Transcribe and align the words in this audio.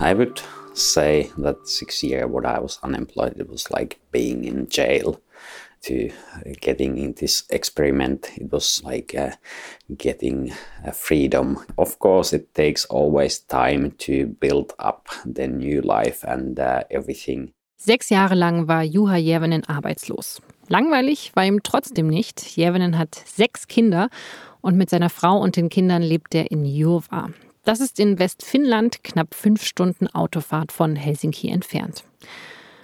I 0.00 0.12
would 0.12 0.40
say 0.74 1.30
that 1.38 1.68
six 1.68 2.02
years 2.02 2.26
when 2.26 2.46
I 2.46 2.58
was 2.58 2.78
unemployed, 2.82 3.36
it 3.38 3.48
was 3.48 3.70
like 3.70 4.00
being 4.10 4.44
in 4.44 4.68
jail. 4.68 5.20
To 5.82 6.10
getting 6.62 6.96
in 6.96 7.12
this 7.12 7.44
experiment, 7.50 8.30
it 8.38 8.50
was 8.50 8.82
like 8.82 9.14
uh, 9.14 9.32
getting 9.98 10.50
uh, 10.82 10.92
freedom. 10.92 11.58
Of 11.76 11.98
course, 11.98 12.32
it 12.32 12.54
takes 12.54 12.86
always 12.86 13.40
time 13.40 13.90
to 13.98 14.26
build 14.26 14.72
up 14.78 15.08
the 15.26 15.46
new 15.46 15.82
life 15.82 16.24
and 16.24 16.58
uh, 16.58 16.84
everything. 16.90 17.52
Sechs 17.76 18.08
Jahre 18.08 18.34
lang 18.34 18.66
war 18.66 18.80
Juha 18.80 19.18
Järvinen 19.18 19.64
arbeitslos. 19.64 20.40
Langweilig 20.68 21.32
war 21.36 21.44
ihm 21.44 21.62
trotzdem 21.62 22.06
nicht. 22.06 22.56
Järvinen 22.56 22.96
hat 22.96 23.22
sechs 23.26 23.68
Kinder 23.68 24.08
und 24.62 24.78
mit 24.78 24.88
seiner 24.88 25.10
Frau 25.10 25.38
und 25.38 25.56
den 25.56 25.68
Kindern 25.68 26.02
lebt 26.02 26.34
er 26.34 26.50
in 26.50 26.64
Jurva. 26.64 27.28
Das 27.64 27.80
ist 27.80 27.98
in 27.98 28.18
Westfinnland 28.18 29.02
knapp 29.04 29.34
fünf 29.34 29.64
Stunden 29.64 30.06
Autofahrt 30.08 30.70
von 30.70 30.96
Helsinki 30.96 31.48
entfernt. 31.48 32.04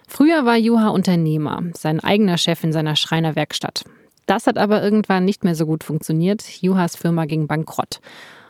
Früher 0.09 0.45
war 0.45 0.57
Juha 0.57 0.89
Unternehmer, 0.89 1.63
sein 1.75 2.01
eigener 2.01 2.39
Chef 2.39 2.65
in 2.65 2.73
seiner 2.73 2.97
Schreinerwerkstatt. 2.97 3.85
Das 4.27 4.47
hat 4.47 4.59
aber 4.59 4.83
irgendwann 4.83 5.25
nicht 5.25 5.45
mehr 5.45 5.55
so 5.55 5.67
gut 5.67 5.85
funktioniert. 5.85 6.43
Juhas 6.63 6.97
Firma 6.97 7.27
ging 7.27 7.47
bankrott. 7.47 8.01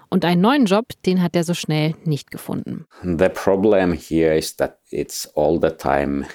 Und 0.09 0.25
einen 0.25 0.41
neuen 0.41 0.67
Job, 0.67 0.87
den 1.07 1.23
hat 1.23 1.37
er 1.37 1.45
so 1.45 1.55
schnell 1.55 1.95
nicht 2.05 2.31
gefunden. 2.31 2.87
The 3.03 3.29
problem 3.29 3.93
here 3.93 4.37
is 4.37 4.57
that 4.57 4.79
it's 4.91 5.31
all 5.37 5.59
the 5.61 5.71
time 5.71 6.27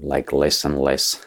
like 0.00 0.32
less 0.32 0.64
and 0.64 0.78
less 0.78 1.20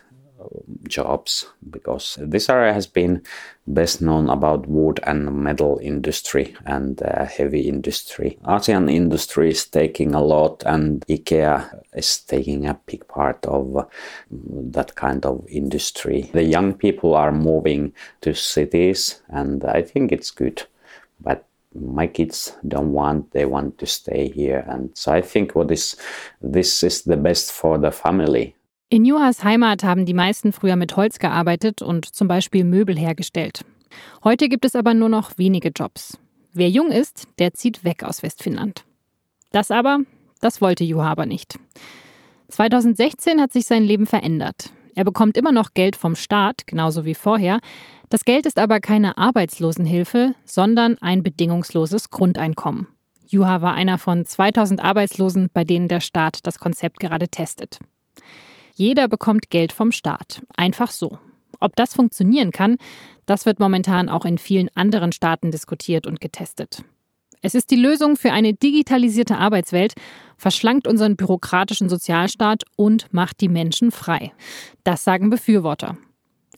jobs 0.91 1.45
because 1.69 2.17
this 2.21 2.49
area 2.49 2.73
has 2.73 2.85
been 2.85 3.23
best 3.65 4.01
known 4.01 4.29
about 4.29 4.67
wood 4.67 4.99
and 5.03 5.33
metal 5.33 5.79
industry 5.81 6.55
and 6.65 7.01
uh, 7.01 7.25
heavy 7.25 7.61
industry. 7.61 8.37
ASEAN 8.43 8.91
industry 8.91 9.49
is 9.49 9.65
taking 9.65 10.13
a 10.13 10.21
lot 10.21 10.63
and 10.65 11.05
IKEA 11.07 11.81
is 11.93 12.19
taking 12.19 12.67
a 12.67 12.79
big 12.85 13.07
part 13.07 13.45
of 13.45 13.89
that 14.29 14.95
kind 14.95 15.25
of 15.25 15.45
industry. 15.49 16.29
The 16.33 16.43
young 16.43 16.73
people 16.73 17.15
are 17.15 17.31
moving 17.31 17.93
to 18.21 18.33
cities 18.33 19.21
and 19.29 19.63
I 19.63 19.81
think 19.81 20.11
it's 20.11 20.31
good. 20.31 20.63
But 21.19 21.45
my 21.73 22.07
kids 22.07 22.57
don't 22.67 22.91
want 22.91 23.31
they 23.31 23.45
want 23.45 23.77
to 23.77 23.85
stay 23.85 24.29
here 24.29 24.65
and 24.67 24.89
so 24.93 25.13
i 25.13 25.21
think 25.21 25.55
what 25.55 25.71
is 25.71 25.95
this 26.41 26.83
is 26.83 27.03
the 27.03 27.15
best 27.15 27.51
for 27.51 27.77
the 27.77 27.91
family 27.91 28.53
In 28.93 29.05
Juhas 29.05 29.45
Heimat 29.45 29.85
haben 29.85 30.05
die 30.05 30.13
meisten 30.13 30.51
früher 30.51 30.75
mit 30.75 30.97
Holz 30.97 31.17
gearbeitet 31.17 31.81
und 31.81 32.13
zum 32.13 32.27
Beispiel 32.27 32.65
Möbel 32.65 32.99
hergestellt. 32.99 33.63
Heute 34.21 34.49
gibt 34.49 34.65
es 34.65 34.75
aber 34.75 34.93
nur 34.93 35.07
noch 35.07 35.37
wenige 35.37 35.69
Jobs. 35.69 36.19
Wer 36.51 36.69
jung 36.69 36.91
ist, 36.91 37.25
der 37.39 37.53
zieht 37.53 37.85
weg 37.85 38.03
aus 38.03 38.21
Westfinnland. 38.21 38.83
Das 39.53 39.71
aber, 39.71 39.99
das 40.41 40.59
wollte 40.59 40.83
Juha 40.83 41.09
aber 41.09 41.25
nicht. 41.25 41.57
2016 42.49 43.39
hat 43.39 43.53
sich 43.53 43.65
sein 43.65 43.83
Leben 43.83 44.07
verändert. 44.07 44.71
Er 44.93 45.05
bekommt 45.05 45.37
immer 45.37 45.53
noch 45.53 45.73
Geld 45.73 45.95
vom 45.95 46.17
Staat, 46.17 46.67
genauso 46.67 47.05
wie 47.05 47.15
vorher. 47.15 47.61
Das 48.09 48.25
Geld 48.25 48.45
ist 48.45 48.59
aber 48.59 48.81
keine 48.81 49.17
Arbeitslosenhilfe, 49.17 50.35
sondern 50.43 50.97
ein 50.97 51.23
bedingungsloses 51.23 52.09
Grundeinkommen. 52.09 52.87
Juha 53.25 53.61
war 53.61 53.73
einer 53.73 53.97
von 53.97 54.25
2000 54.25 54.83
Arbeitslosen, 54.83 55.49
bei 55.53 55.63
denen 55.63 55.87
der 55.87 56.01
Staat 56.01 56.45
das 56.45 56.59
Konzept 56.59 56.99
gerade 56.99 57.29
testet. 57.29 57.79
Jeder 58.73 59.07
bekommt 59.07 59.49
Geld 59.49 59.71
vom 59.71 59.91
Staat. 59.91 60.41
Einfach 60.55 60.91
so. 60.91 61.19
Ob 61.59 61.75
das 61.75 61.93
funktionieren 61.93 62.51
kann, 62.51 62.77
das 63.25 63.45
wird 63.45 63.59
momentan 63.59 64.09
auch 64.09 64.25
in 64.25 64.37
vielen 64.37 64.69
anderen 64.75 65.11
Staaten 65.11 65.51
diskutiert 65.51 66.07
und 66.07 66.19
getestet. 66.19 66.83
Es 67.41 67.55
ist 67.55 67.71
die 67.71 67.75
Lösung 67.75 68.17
für 68.17 68.31
eine 68.31 68.53
digitalisierte 68.53 69.37
Arbeitswelt, 69.37 69.93
verschlankt 70.37 70.87
unseren 70.87 71.15
bürokratischen 71.15 71.89
Sozialstaat 71.89 72.63
und 72.75 73.11
macht 73.11 73.41
die 73.41 73.49
Menschen 73.49 73.91
frei. 73.91 74.31
Das 74.83 75.03
sagen 75.03 75.29
Befürworter. 75.29 75.97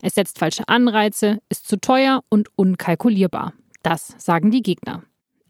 Es 0.02 0.16
setzt 0.16 0.40
falsche 0.40 0.68
Anreize, 0.68 1.40
ist 1.48 1.68
zu 1.68 1.80
teuer 1.80 2.24
und 2.28 2.50
unkalkulierbar. 2.58 3.54
Das 3.82 4.14
sagen 4.18 4.52
die 4.52 4.62
Gegner. 4.62 5.04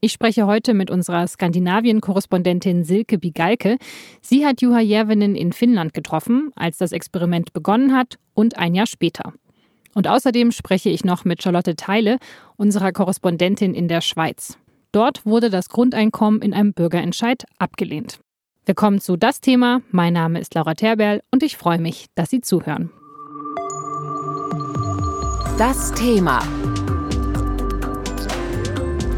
Ich 0.04 0.12
spreche 0.12 0.46
heute 0.48 0.74
mit 0.74 0.92
unserer 0.92 1.26
Skandinavien-Korrespondentin 1.26 2.84
Silke 2.84 3.18
Bigalke. 3.18 3.78
Sie 4.22 4.46
hat 4.46 4.62
Juha 4.62 4.82
Järvinen 4.82 5.34
in 5.34 5.54
Finnland 5.54 5.94
getroffen, 5.94 6.52
als 6.58 6.78
das 6.78 6.92
Experiment 6.92 7.54
begonnen 7.54 7.96
hat 7.96 8.18
und 8.34 8.58
ein 8.58 8.76
Jahr 8.76 8.86
später. 8.86 9.32
Und 9.96 10.10
außerdem 10.10 10.52
spreche 10.52 10.90
ich 10.90 11.06
noch 11.06 11.24
mit 11.24 11.42
Charlotte 11.42 11.78
Teile, 11.78 12.18
unserer 12.58 12.92
Korrespondentin 12.92 13.74
in 13.74 13.88
der 13.88 14.02
Schweiz. 14.02 14.58
Dort 14.92 15.26
wurde 15.26 15.50
das 15.50 15.70
Grundeinkommen 15.70 16.42
in 16.42 16.54
einem 16.54 16.74
Bürgerentscheid 16.74 17.46
abgelehnt. 17.58 18.20
Willkommen 18.66 19.00
zu 19.00 19.16
Das 19.16 19.40
Thema. 19.40 19.84
Mein 19.92 20.12
Name 20.12 20.42
ist 20.42 20.54
Laura 20.54 20.74
Terberl 20.74 21.22
und 21.32 21.44
ich 21.44 21.56
freue 21.56 21.80
mich, 21.80 22.08
dass 22.14 22.30
Sie 22.30 22.42
zuhören. 22.42 22.90
Das 25.58 25.94
Thema 25.94 26.42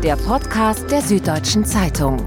der 0.05 0.17
Podcast 0.17 0.91
der 0.91 1.01
Süddeutschen 1.01 1.65
Zeitung. 1.65 2.17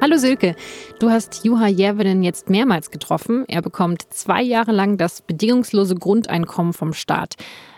Hallo 0.00 0.16
Silke, 0.16 0.56
du 0.98 1.10
hast 1.10 1.44
Juha 1.44 1.66
Järvinen 1.66 2.22
jetzt 2.22 2.48
mehrmals 2.48 2.90
getroffen. 2.90 3.44
Er 3.48 3.60
bekommt 3.60 4.14
zwei 4.14 4.40
Jahre 4.40 4.72
lang 4.72 4.96
das 4.96 5.20
bedingungslose 5.20 5.94
Grundeinkommen 5.94 6.72
vom 6.72 6.94
Staat. 6.94 7.34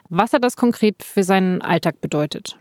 Was 0.08 0.32
hat 0.34 0.44
das 0.44 0.54
konkret 0.54 1.02
für 1.02 1.24
seinen 1.24 1.62
Alltag 1.62 2.00
bedeutet? 2.00 2.56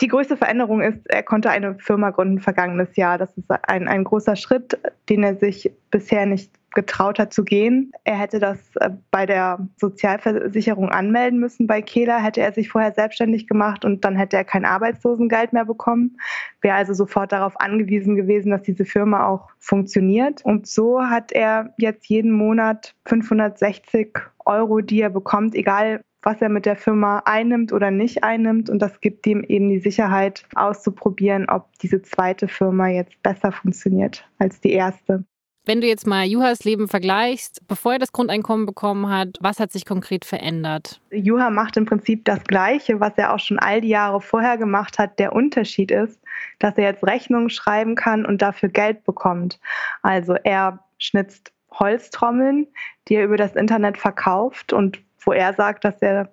Die 0.00 0.08
größte 0.08 0.36
Veränderung 0.36 0.80
ist, 0.80 0.98
er 1.08 1.22
konnte 1.22 1.50
eine 1.50 1.78
Firma 1.78 2.10
gründen 2.10 2.40
vergangenes 2.40 2.96
Jahr. 2.96 3.18
Das 3.18 3.36
ist 3.36 3.50
ein, 3.50 3.86
ein 3.86 4.04
großer 4.04 4.34
Schritt, 4.34 4.78
den 5.08 5.22
er 5.22 5.36
sich 5.36 5.72
bisher 5.90 6.26
nicht 6.26 6.50
getraut 6.74 7.18
hat 7.18 7.32
zu 7.32 7.44
gehen. 7.44 7.92
Er 8.04 8.18
hätte 8.18 8.38
das 8.38 8.58
äh, 8.76 8.90
bei 9.10 9.26
der 9.26 9.66
Sozialversicherung 9.76 10.88
anmelden 10.88 11.38
müssen. 11.38 11.66
Bei 11.66 11.82
Kehler 11.82 12.22
hätte 12.22 12.40
er 12.40 12.52
sich 12.52 12.68
vorher 12.68 12.92
selbstständig 12.92 13.46
gemacht 13.46 13.84
und 13.84 14.04
dann 14.04 14.16
hätte 14.16 14.36
er 14.36 14.44
kein 14.44 14.64
Arbeitslosengeld 14.64 15.52
mehr 15.52 15.64
bekommen. 15.64 16.18
Wäre 16.60 16.76
also 16.76 16.94
sofort 16.94 17.32
darauf 17.32 17.60
angewiesen 17.60 18.16
gewesen, 18.16 18.50
dass 18.50 18.62
diese 18.62 18.84
Firma 18.84 19.26
auch 19.26 19.50
funktioniert. 19.58 20.44
Und 20.44 20.66
so 20.66 21.02
hat 21.02 21.32
er 21.32 21.74
jetzt 21.76 22.06
jeden 22.06 22.32
Monat 22.32 22.94
560 23.06 24.18
Euro, 24.44 24.80
die 24.80 25.00
er 25.00 25.10
bekommt, 25.10 25.54
egal 25.54 26.00
was 26.22 26.40
er 26.40 26.48
mit 26.48 26.66
der 26.66 26.76
Firma 26.76 27.22
einnimmt 27.24 27.72
oder 27.72 27.90
nicht 27.90 28.24
einnimmt. 28.24 28.70
Und 28.70 28.80
das 28.80 29.00
gibt 29.00 29.26
ihm 29.26 29.44
eben 29.44 29.70
die 29.70 29.80
Sicherheit, 29.80 30.44
auszuprobieren, 30.54 31.48
ob 31.48 31.66
diese 31.80 32.02
zweite 32.02 32.48
Firma 32.48 32.88
jetzt 32.88 33.22
besser 33.22 33.52
funktioniert 33.52 34.24
als 34.38 34.60
die 34.60 34.72
erste. 34.72 35.24
Wenn 35.64 35.80
du 35.80 35.86
jetzt 35.86 36.08
mal 36.08 36.24
Juhas 36.24 36.64
Leben 36.64 36.88
vergleichst, 36.88 37.66
bevor 37.68 37.92
er 37.92 37.98
das 38.00 38.10
Grundeinkommen 38.10 38.66
bekommen 38.66 39.08
hat, 39.08 39.38
was 39.40 39.60
hat 39.60 39.70
sich 39.70 39.86
konkret 39.86 40.24
verändert? 40.24 41.00
Juha 41.12 41.50
macht 41.50 41.76
im 41.76 41.84
Prinzip 41.84 42.24
das 42.24 42.42
Gleiche, 42.42 42.98
was 42.98 43.12
er 43.16 43.32
auch 43.32 43.38
schon 43.38 43.60
all 43.60 43.80
die 43.80 43.88
Jahre 43.88 44.20
vorher 44.20 44.58
gemacht 44.58 44.98
hat. 44.98 45.20
Der 45.20 45.32
Unterschied 45.32 45.92
ist, 45.92 46.20
dass 46.58 46.76
er 46.78 46.84
jetzt 46.84 47.04
Rechnungen 47.06 47.48
schreiben 47.48 47.94
kann 47.94 48.26
und 48.26 48.42
dafür 48.42 48.70
Geld 48.70 49.04
bekommt. 49.04 49.60
Also 50.02 50.34
er 50.34 50.80
schnitzt 50.98 51.52
Holztrommeln, 51.70 52.66
die 53.06 53.14
er 53.14 53.24
über 53.24 53.36
das 53.36 53.54
Internet 53.54 53.98
verkauft 53.98 54.72
und 54.72 55.00
wo 55.24 55.32
er 55.32 55.54
sagt, 55.54 55.84
dass 55.84 56.00
er 56.00 56.32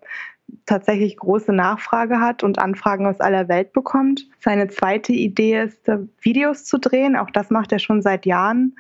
tatsächlich 0.66 1.18
große 1.18 1.54
Nachfrage 1.54 2.20
hat 2.20 2.44
und 2.44 2.60
Anfragen 2.60 3.06
aus 3.06 3.20
aller 3.20 3.48
Welt 3.48 3.74
bekommt. 3.74 4.28
Seine 4.40 4.68
zweite 4.68 5.14
Idee 5.14 5.62
ist, 5.64 5.90
Videos 6.22 6.66
zu 6.66 6.78
drehen. 6.78 7.16
Auch 7.16 7.30
das 7.32 7.50
macht 7.50 7.72
er 7.72 7.80
schon 7.80 8.02
seit 8.02 8.26
Jahren. 8.26 8.76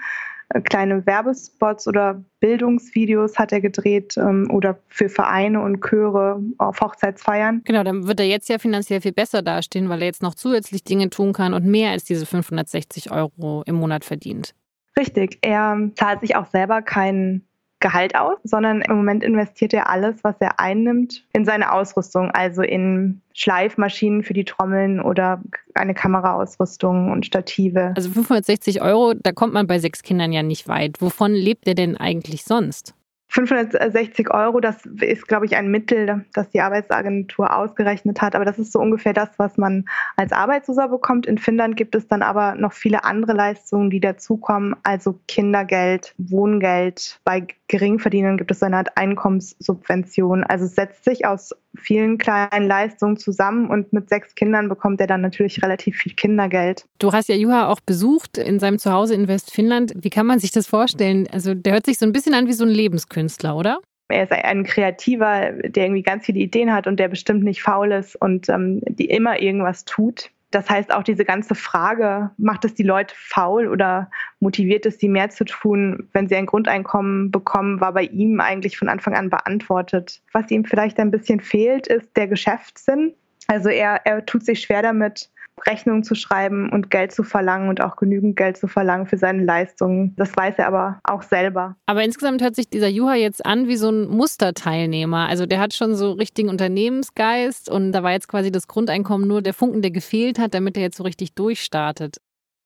Äh, 0.49 0.61
kleine 0.61 1.05
Werbespots 1.05 1.87
oder 1.87 2.23
Bildungsvideos 2.39 3.37
hat 3.37 3.51
er 3.51 3.61
gedreht 3.61 4.15
ähm, 4.17 4.49
oder 4.51 4.79
für 4.87 5.09
Vereine 5.09 5.61
und 5.61 5.81
Chöre 5.81 6.41
auf 6.57 6.81
Hochzeitsfeiern. 6.81 7.61
Genau, 7.65 7.83
dann 7.83 8.07
wird 8.07 8.19
er 8.19 8.25
jetzt 8.25 8.49
ja 8.49 8.57
finanziell 8.57 9.01
viel 9.01 9.11
besser 9.11 9.41
dastehen, 9.41 9.89
weil 9.89 10.01
er 10.01 10.07
jetzt 10.07 10.23
noch 10.23 10.35
zusätzlich 10.35 10.83
Dinge 10.83 11.09
tun 11.09 11.33
kann 11.33 11.53
und 11.53 11.65
mehr 11.65 11.91
als 11.91 12.03
diese 12.03 12.25
560 12.25 13.12
Euro 13.12 13.63
im 13.65 13.75
Monat 13.75 14.05
verdient. 14.05 14.55
Richtig, 14.97 15.38
er 15.41 15.91
zahlt 15.95 16.21
sich 16.21 16.35
auch 16.35 16.47
selber 16.47 16.81
keinen 16.81 17.47
Gehalt 17.79 18.15
aus, 18.15 18.37
sondern 18.43 18.81
im 18.81 18.97
Moment 18.97 19.23
investiert 19.23 19.73
er 19.73 19.89
alles, 19.89 20.17
was 20.23 20.35
er 20.39 20.59
einnimmt, 20.59 21.23
in 21.33 21.45
seine 21.45 21.71
Ausrüstung, 21.71 22.31
also 22.31 22.61
in 22.61 23.21
Schleifmaschinen 23.33 24.23
für 24.23 24.33
die 24.33 24.43
Trommeln 24.43 24.99
oder 24.99 25.41
eine 25.73 25.93
Kameraausrüstung 25.93 27.11
und 27.11 27.25
Stative. 27.25 27.93
Also 27.95 28.09
560 28.09 28.81
Euro, 28.81 29.13
da 29.13 29.31
kommt 29.31 29.53
man 29.53 29.67
bei 29.67 29.79
sechs 29.79 30.03
Kindern 30.03 30.33
ja 30.33 30.43
nicht 30.43 30.67
weit. 30.67 31.01
Wovon 31.01 31.33
lebt 31.33 31.67
er 31.67 31.75
denn 31.75 31.95
eigentlich 31.95 32.43
sonst? 32.43 32.93
560 33.31 34.33
Euro, 34.33 34.59
das 34.59 34.85
ist, 34.85 35.27
glaube 35.27 35.45
ich, 35.45 35.55
ein 35.55 35.69
Mittel, 35.69 36.25
das 36.33 36.49
die 36.49 36.61
Arbeitsagentur 36.61 37.55
ausgerechnet 37.55 38.21
hat. 38.21 38.35
Aber 38.35 38.43
das 38.43 38.57
ist 38.57 38.71
so 38.71 38.79
ungefähr 38.79 39.13
das, 39.13 39.29
was 39.37 39.55
man 39.55 39.85
als 40.15 40.31
Arbeitsloser 40.31 40.87
bekommt. 40.87 41.27
In 41.27 41.37
Finnland 41.37 41.77
gibt 41.77 41.93
es 41.93 42.07
dann 42.07 42.23
aber 42.23 42.55
noch 42.55 42.73
viele 42.73 43.03
andere 43.03 43.33
Leistungen, 43.33 43.91
die 43.91 43.99
dazukommen, 43.99 44.75
also 44.81 45.19
Kindergeld, 45.27 46.15
Wohngeld. 46.17 47.19
Bei 47.23 47.45
Geringverdienern 47.67 48.37
gibt 48.37 48.49
es 48.49 48.63
eine 48.63 48.77
Art 48.77 48.97
Einkommenssubvention. 48.97 50.43
Also 50.43 50.65
es 50.65 50.73
setzt 50.73 51.03
sich 51.03 51.27
aus 51.27 51.55
vielen 51.75 52.18
kleinen 52.18 52.68
Leistungen 52.68 53.18
zusammen 53.18 53.69
und 53.69 53.94
mit 53.94 54.10
sechs 54.10 54.36
Kindern 54.36 54.69
bekommt 54.69 55.00
er 55.01 55.07
dann 55.07 55.21
natürlich 55.21 55.63
relativ 55.63 55.98
viel 55.98 56.13
Kindergeld. 56.13 56.86
Du 57.00 57.12
hast 57.12 57.30
ja 57.30 57.36
Juha 57.36 57.68
auch 57.68 57.80
besucht 57.80 58.38
in 58.38 58.60
seinem 58.60 58.80
Zuhause 58.80 59.13
in 59.16 59.27
Westfinnland. 59.27 59.94
Wie 59.95 60.10
kann 60.10 60.25
man 60.25 60.39
sich 60.39 60.51
das 60.51 60.68
vorstellen? 60.68 61.27
Also 61.31 61.54
der 61.54 61.74
hört 61.74 61.86
sich 61.86 61.98
so 61.98 62.06
ein 62.06 62.12
bisschen 62.12 62.33
an 62.33 62.48
wie 62.48 62.54
so 62.54 62.66
ein 62.66 62.69
Lebenskünstler, 62.69 63.56
oder? 63.56 63.80
Er 64.12 64.24
ist 64.24 64.31
ein 64.31 64.63
Kreativer, 64.63 65.51
der 65.63 65.83
irgendwie 65.83 66.01
ganz 66.01 66.25
viele 66.25 66.39
Ideen 66.39 66.74
hat 66.74 66.88
und 66.88 67.00
der 67.00 67.10
bestimmt 67.10 67.44
nicht 67.44 67.62
faul 67.62 67.92
ist 67.92 68.15
und 68.15 68.50
ähm, 68.50 68.81
die 68.88 69.06
immer 69.06 69.39
irgendwas 69.39 69.86
tut. 69.86 70.31
Das 70.51 70.69
heißt 70.69 70.92
auch 70.94 71.04
diese 71.04 71.25
ganze 71.25 71.54
Frage, 71.54 72.31
macht 72.38 72.66
es 72.66 72.74
die 72.74 72.84
Leute 72.84 73.13
faul 73.16 73.68
oder 73.68 74.10
motiviert 74.40 74.86
es 74.86 74.98
sie 74.98 75.07
mehr 75.07 75.30
zu 75.30 75.46
tun, 75.46 76.10
wenn 76.12 76.28
sie 76.28 76.36
ein 76.36 76.48
Grundeinkommen 76.48 77.30
bekommen, 77.30 77.80
war 77.81 77.94
bei 77.94 78.04
ihm 78.04 78.40
eigentlich 78.40 78.78
von 78.78 78.90
Anfang 78.90 79.13
an 79.13 79.30
beantwortet. 79.30 80.22
Was 80.34 80.50
ihm 80.50 80.66
vielleicht 80.66 81.00
ein 81.00 81.12
bisschen 81.12 81.40
fehlt, 81.40 81.88
ist 81.88 82.18
der 82.18 82.28
Geschäftssinn. 82.28 83.13
Also 83.48 83.69
er, 83.69 84.06
er 84.06 84.25
tut 84.25 84.44
sich 84.44 84.62
schwer 84.62 84.81
damit, 84.81 85.30
Rechnungen 85.67 86.03
zu 86.03 86.15
schreiben 86.15 86.69
und 86.71 86.89
Geld 86.89 87.11
zu 87.11 87.23
verlangen 87.23 87.69
und 87.69 87.81
auch 87.81 87.95
genügend 87.95 88.35
Geld 88.35 88.57
zu 88.57 88.67
verlangen 88.67 89.06
für 89.06 89.17
seine 89.17 89.44
Leistungen. 89.44 90.13
Das 90.17 90.35
weiß 90.35 90.56
er 90.57 90.67
aber 90.67 91.00
auch 91.03 91.23
selber. 91.23 91.75
Aber 91.85 92.03
insgesamt 92.03 92.41
hört 92.41 92.56
sich 92.56 92.69
dieser 92.69 92.88
Juha 92.88 93.15
jetzt 93.15 93.45
an 93.45 93.67
wie 93.67 93.75
so 93.75 93.89
ein 93.89 94.07
Musterteilnehmer. 94.07 95.27
Also 95.27 95.45
der 95.45 95.59
hat 95.59 95.73
schon 95.73 95.95
so 95.95 96.11
richtigen 96.11 96.50
Unternehmensgeist 96.50 97.69
und 97.69 97.91
da 97.91 98.03
war 98.03 98.11
jetzt 98.11 98.27
quasi 98.27 98.51
das 98.51 98.67
Grundeinkommen 98.67 99.27
nur 99.27 99.41
der 99.41 99.53
Funken, 99.53 99.81
der 99.81 99.91
gefehlt 99.91 100.39
hat, 100.39 100.53
damit 100.53 100.77
er 100.77 100.83
jetzt 100.83 100.97
so 100.97 101.03
richtig 101.03 101.33
durchstartet. 101.33 102.17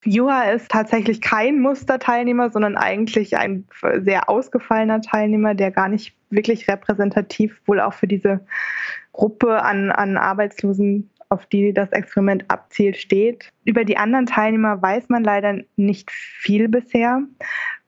Juha 0.06 0.52
ist 0.52 0.70
tatsächlich 0.70 1.22
kein 1.22 1.60
Musterteilnehmer, 1.60 2.50
sondern 2.50 2.76
eigentlich 2.76 3.38
ein 3.38 3.66
sehr 4.02 4.30
ausgefallener 4.30 5.02
Teilnehmer, 5.02 5.56
der 5.56 5.72
gar 5.72 5.88
nicht 5.88 6.14
wirklich 6.30 6.68
repräsentativ 6.68 7.62
wohl 7.66 7.80
auch 7.80 7.94
für 7.94 8.08
diese 8.08 8.46
Gruppe 9.14 9.62
an, 9.62 9.92
an 9.92 10.18
Arbeitslosen 10.18 11.10
auf 11.34 11.48
die 11.48 11.74
das 11.74 11.92
Experiment 11.92 12.46
abzielt, 12.48 12.96
steht. 12.98 13.52
Über 13.66 13.84
die 13.84 13.98
anderen 13.98 14.28
Teilnehmer 14.28 14.82
weiß 14.82 15.10
man 15.10 15.24
leider 15.24 15.58
nicht 15.76 16.12
viel 16.12 16.70
bisher, 16.70 17.24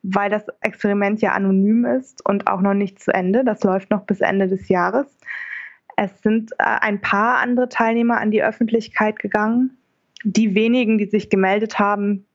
weil 0.02 0.30
das 0.30 0.46
Experiment 0.62 1.22
ja 1.22 1.34
anonym 1.34 1.86
ist 1.86 2.26
und 2.28 2.48
auch 2.48 2.62
noch 2.62 2.74
nicht 2.74 3.00
zu 3.00 3.14
Ende. 3.14 3.44
Das 3.46 3.64
läuft 3.64 3.92
noch 3.92 4.02
bis 4.02 4.20
Ende 4.22 4.48
des 4.48 4.68
Jahres. 4.68 5.06
Es 5.96 6.22
sind 6.22 6.52
äh, 6.54 6.64
ein 6.64 7.00
paar 7.00 7.38
andere 7.38 7.70
Teilnehmer 7.70 8.20
an 8.20 8.32
die 8.32 8.44
Öffentlichkeit 8.44 9.20
gegangen. 9.20 9.78
Die 10.24 10.56
wenigen, 10.56 10.98
die 10.98 11.06
sich 11.06 11.30
gemeldet 11.30 11.78
haben, 11.78 12.26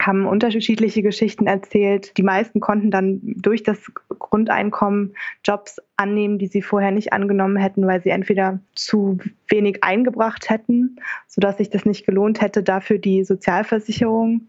haben 0.00 0.26
unterschiedliche 0.26 1.02
Geschichten 1.02 1.46
erzählt. 1.46 2.16
Die 2.16 2.22
meisten 2.22 2.60
konnten 2.60 2.90
dann 2.90 3.20
durch 3.22 3.62
das 3.62 3.78
Grundeinkommen 4.18 5.14
Jobs 5.44 5.80
annehmen, 5.96 6.38
die 6.38 6.46
sie 6.46 6.62
vorher 6.62 6.90
nicht 6.90 7.12
angenommen 7.12 7.56
hätten, 7.56 7.86
weil 7.86 8.02
sie 8.02 8.10
entweder 8.10 8.60
zu 8.74 9.18
wenig 9.48 9.82
eingebracht 9.82 10.48
hätten, 10.48 10.96
sodass 11.26 11.58
sich 11.58 11.70
das 11.70 11.84
nicht 11.84 12.06
gelohnt 12.06 12.40
hätte, 12.40 12.62
dafür 12.62 12.98
die 12.98 13.24
Sozialversicherung 13.24 14.48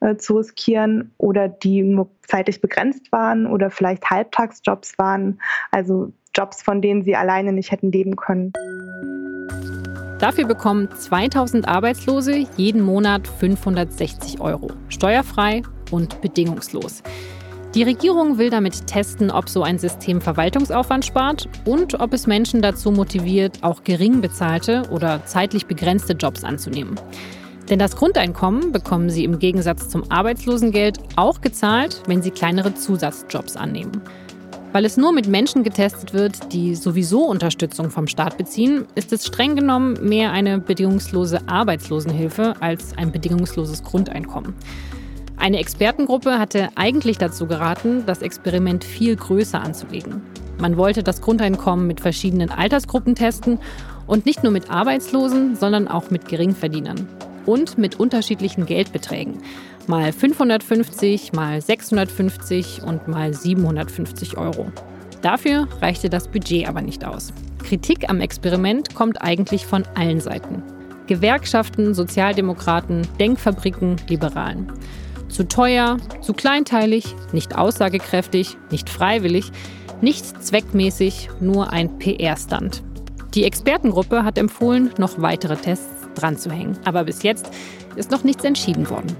äh, 0.00 0.16
zu 0.16 0.36
riskieren 0.36 1.12
oder 1.18 1.48
die 1.48 1.82
nur 1.82 2.10
zeitlich 2.22 2.60
begrenzt 2.60 3.12
waren 3.12 3.46
oder 3.46 3.70
vielleicht 3.70 4.08
Halbtagsjobs 4.10 4.98
waren, 4.98 5.40
also 5.70 6.12
Jobs, 6.36 6.62
von 6.62 6.80
denen 6.82 7.02
sie 7.02 7.16
alleine 7.16 7.52
nicht 7.52 7.72
hätten 7.72 7.90
leben 7.90 8.16
können. 8.16 8.52
Dafür 10.18 10.46
bekommen 10.46 10.88
2000 10.96 11.68
Arbeitslose 11.68 12.44
jeden 12.56 12.82
Monat 12.82 13.28
560 13.28 14.40
Euro, 14.40 14.72
steuerfrei 14.88 15.62
und 15.92 16.20
bedingungslos. 16.20 17.04
Die 17.74 17.84
Regierung 17.84 18.38
will 18.38 18.50
damit 18.50 18.88
testen, 18.88 19.30
ob 19.30 19.48
so 19.48 19.62
ein 19.62 19.78
System 19.78 20.20
Verwaltungsaufwand 20.20 21.04
spart 21.04 21.48
und 21.64 22.00
ob 22.00 22.12
es 22.14 22.26
Menschen 22.26 22.62
dazu 22.62 22.90
motiviert, 22.90 23.58
auch 23.62 23.84
gering 23.84 24.20
bezahlte 24.20 24.82
oder 24.90 25.24
zeitlich 25.24 25.66
begrenzte 25.66 26.14
Jobs 26.14 26.42
anzunehmen. 26.42 26.98
Denn 27.70 27.78
das 27.78 27.94
Grundeinkommen 27.94 28.72
bekommen 28.72 29.10
sie 29.10 29.24
im 29.24 29.38
Gegensatz 29.38 29.88
zum 29.88 30.10
Arbeitslosengeld 30.10 30.98
auch 31.16 31.42
gezahlt, 31.42 32.02
wenn 32.06 32.22
sie 32.22 32.30
kleinere 32.30 32.74
Zusatzjobs 32.74 33.56
annehmen. 33.56 34.02
Weil 34.72 34.84
es 34.84 34.98
nur 34.98 35.12
mit 35.12 35.26
Menschen 35.26 35.62
getestet 35.62 36.12
wird, 36.12 36.52
die 36.52 36.74
sowieso 36.74 37.24
Unterstützung 37.24 37.90
vom 37.90 38.06
Staat 38.06 38.36
beziehen, 38.36 38.84
ist 38.94 39.12
es 39.12 39.26
streng 39.26 39.56
genommen 39.56 39.96
mehr 40.06 40.30
eine 40.32 40.58
bedingungslose 40.58 41.48
Arbeitslosenhilfe 41.48 42.54
als 42.60 42.96
ein 42.96 43.10
bedingungsloses 43.10 43.82
Grundeinkommen. 43.82 44.54
Eine 45.38 45.58
Expertengruppe 45.58 46.38
hatte 46.38 46.68
eigentlich 46.74 47.16
dazu 47.16 47.46
geraten, 47.46 48.04
das 48.04 48.20
Experiment 48.20 48.84
viel 48.84 49.16
größer 49.16 49.60
anzulegen. 49.60 50.20
Man 50.58 50.76
wollte 50.76 51.02
das 51.02 51.22
Grundeinkommen 51.22 51.86
mit 51.86 52.00
verschiedenen 52.00 52.50
Altersgruppen 52.50 53.14
testen 53.14 53.58
und 54.06 54.26
nicht 54.26 54.42
nur 54.42 54.52
mit 54.52 54.70
Arbeitslosen, 54.70 55.56
sondern 55.56 55.88
auch 55.88 56.10
mit 56.10 56.28
Geringverdienern 56.28 57.08
und 57.48 57.78
mit 57.78 57.98
unterschiedlichen 57.98 58.66
Geldbeträgen 58.66 59.38
mal 59.86 60.12
550, 60.12 61.32
mal 61.32 61.60
650 61.60 62.82
und 62.82 63.08
mal 63.08 63.32
750 63.32 64.36
Euro. 64.36 64.70
Dafür 65.22 65.66
reichte 65.80 66.10
das 66.10 66.28
Budget 66.28 66.68
aber 66.68 66.82
nicht 66.82 67.04
aus. 67.06 67.32
Kritik 67.64 68.08
am 68.08 68.20
Experiment 68.20 68.94
kommt 68.94 69.22
eigentlich 69.22 69.66
von 69.66 69.84
allen 69.94 70.20
Seiten. 70.20 70.62
Gewerkschaften, 71.06 71.94
Sozialdemokraten, 71.94 73.08
Denkfabriken, 73.18 73.96
Liberalen. 74.08 74.70
Zu 75.28 75.48
teuer, 75.48 75.96
zu 76.20 76.34
kleinteilig, 76.34 77.14
nicht 77.32 77.56
aussagekräftig, 77.56 78.58
nicht 78.70 78.90
freiwillig, 78.90 79.50
nicht 80.02 80.42
zweckmäßig, 80.44 81.30
nur 81.40 81.72
ein 81.72 81.98
PR-Stand. 81.98 82.82
Die 83.34 83.44
Expertengruppe 83.44 84.22
hat 84.24 84.38
empfohlen, 84.38 84.90
noch 84.98 85.20
weitere 85.20 85.56
Tests 85.56 85.97
dran 86.18 86.36
zu 86.36 86.50
hängen. 86.50 86.78
Aber 86.84 87.04
bis 87.04 87.22
jetzt 87.22 87.50
ist 87.96 88.10
noch 88.10 88.24
nichts 88.24 88.44
entschieden 88.44 88.88
worden. 88.90 89.16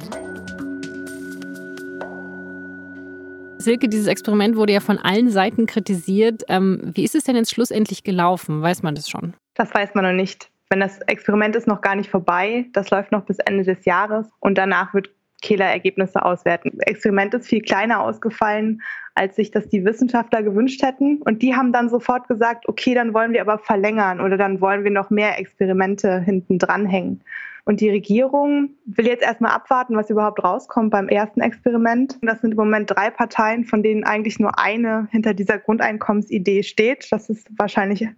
Silke, 3.58 3.88
dieses 3.88 4.06
Experiment 4.06 4.56
wurde 4.56 4.72
ja 4.72 4.80
von 4.80 4.98
allen 4.98 5.30
Seiten 5.30 5.66
kritisiert. 5.66 6.44
Ähm, 6.48 6.92
wie 6.94 7.04
ist 7.04 7.14
es 7.14 7.24
denn 7.24 7.36
jetzt 7.36 7.52
schlussendlich 7.52 8.04
gelaufen? 8.04 8.62
Weiß 8.62 8.82
man 8.82 8.94
das 8.94 9.10
schon? 9.10 9.34
Das 9.54 9.74
weiß 9.74 9.94
man 9.94 10.04
noch 10.04 10.12
nicht. 10.12 10.50
Wenn 10.70 10.80
das 10.80 11.00
Experiment 11.02 11.56
ist 11.56 11.66
noch 11.66 11.80
gar 11.80 11.96
nicht 11.96 12.10
vorbei, 12.10 12.66
das 12.72 12.90
läuft 12.90 13.10
noch 13.10 13.24
bis 13.24 13.38
Ende 13.40 13.64
des 13.64 13.84
Jahres 13.84 14.28
und 14.40 14.56
danach 14.56 14.94
wird 14.94 15.10
Kehler 15.40 15.66
Ergebnisse 15.66 16.24
auswerten. 16.24 16.72
Das 16.74 16.86
Experiment 16.86 17.34
ist 17.34 17.46
viel 17.46 17.62
kleiner 17.62 18.00
ausgefallen, 18.00 18.82
als 19.18 19.36
sich 19.36 19.50
das 19.50 19.68
die 19.68 19.84
Wissenschaftler 19.84 20.42
gewünscht 20.42 20.82
hätten. 20.82 21.20
Und 21.22 21.42
die 21.42 21.54
haben 21.54 21.72
dann 21.72 21.88
sofort 21.88 22.28
gesagt, 22.28 22.68
okay, 22.68 22.94
dann 22.94 23.12
wollen 23.12 23.32
wir 23.32 23.40
aber 23.40 23.58
verlängern 23.58 24.20
oder 24.20 24.36
dann 24.36 24.60
wollen 24.60 24.84
wir 24.84 24.90
noch 24.90 25.10
mehr 25.10 25.38
Experimente 25.38 26.20
hinten 26.20 26.58
dranhängen. 26.58 27.22
Und 27.68 27.82
die 27.82 27.90
Regierung 27.90 28.70
will 28.86 29.06
jetzt 29.06 29.22
erstmal 29.22 29.52
abwarten, 29.52 29.94
was 29.94 30.08
überhaupt 30.08 30.42
rauskommt 30.42 30.90
beim 30.90 31.08
ersten 31.08 31.42
Experiment. 31.42 32.18
Das 32.22 32.40
sind 32.40 32.52
im 32.52 32.56
Moment 32.56 32.90
drei 32.90 33.10
Parteien, 33.10 33.66
von 33.66 33.82
denen 33.82 34.04
eigentlich 34.04 34.38
nur 34.38 34.58
eine 34.58 35.06
hinter 35.10 35.34
dieser 35.34 35.58
Grundeinkommensidee 35.58 36.62
steht. 36.62 37.12
Das 37.12 37.28
ist 37.28 37.46
wahrscheinlich 37.58 38.08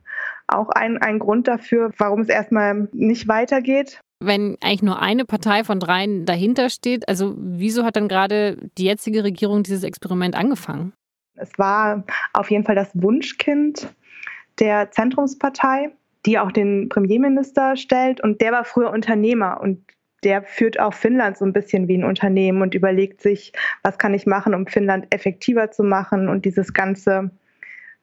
auch 0.46 0.68
ein, 0.68 0.98
ein 0.98 1.18
Grund 1.18 1.48
dafür, 1.48 1.90
warum 1.98 2.20
es 2.20 2.28
erstmal 2.28 2.88
nicht 2.92 3.26
weitergeht. 3.26 4.00
Wenn 4.22 4.56
eigentlich 4.60 4.82
nur 4.82 5.00
eine 5.00 5.24
Partei 5.24 5.64
von 5.64 5.80
dreien 5.80 6.26
dahinter 6.26 6.68
steht, 6.68 7.08
also 7.08 7.34
wieso 7.38 7.84
hat 7.84 7.96
dann 7.96 8.08
gerade 8.08 8.58
die 8.76 8.84
jetzige 8.84 9.24
Regierung 9.24 9.62
dieses 9.62 9.82
Experiment 9.82 10.34
angefangen? 10.34 10.92
Es 11.34 11.58
war 11.58 12.04
auf 12.34 12.50
jeden 12.50 12.64
Fall 12.64 12.74
das 12.74 12.90
Wunschkind 12.94 13.88
der 14.58 14.90
Zentrumspartei 14.90 15.92
die 16.26 16.38
auch 16.38 16.52
den 16.52 16.88
Premierminister 16.88 17.76
stellt. 17.76 18.20
Und 18.20 18.40
der 18.40 18.52
war 18.52 18.64
früher 18.64 18.90
Unternehmer 18.90 19.60
und 19.60 19.82
der 20.22 20.42
führt 20.42 20.78
auch 20.78 20.92
Finnland 20.92 21.38
so 21.38 21.46
ein 21.46 21.54
bisschen 21.54 21.88
wie 21.88 21.96
ein 21.96 22.04
Unternehmen 22.04 22.60
und 22.60 22.74
überlegt 22.74 23.22
sich, 23.22 23.52
was 23.82 23.96
kann 23.96 24.12
ich 24.12 24.26
machen, 24.26 24.54
um 24.54 24.66
Finnland 24.66 25.06
effektiver 25.14 25.70
zu 25.70 25.82
machen 25.82 26.28
und 26.28 26.44
dieses 26.44 26.74
ganze 26.74 27.30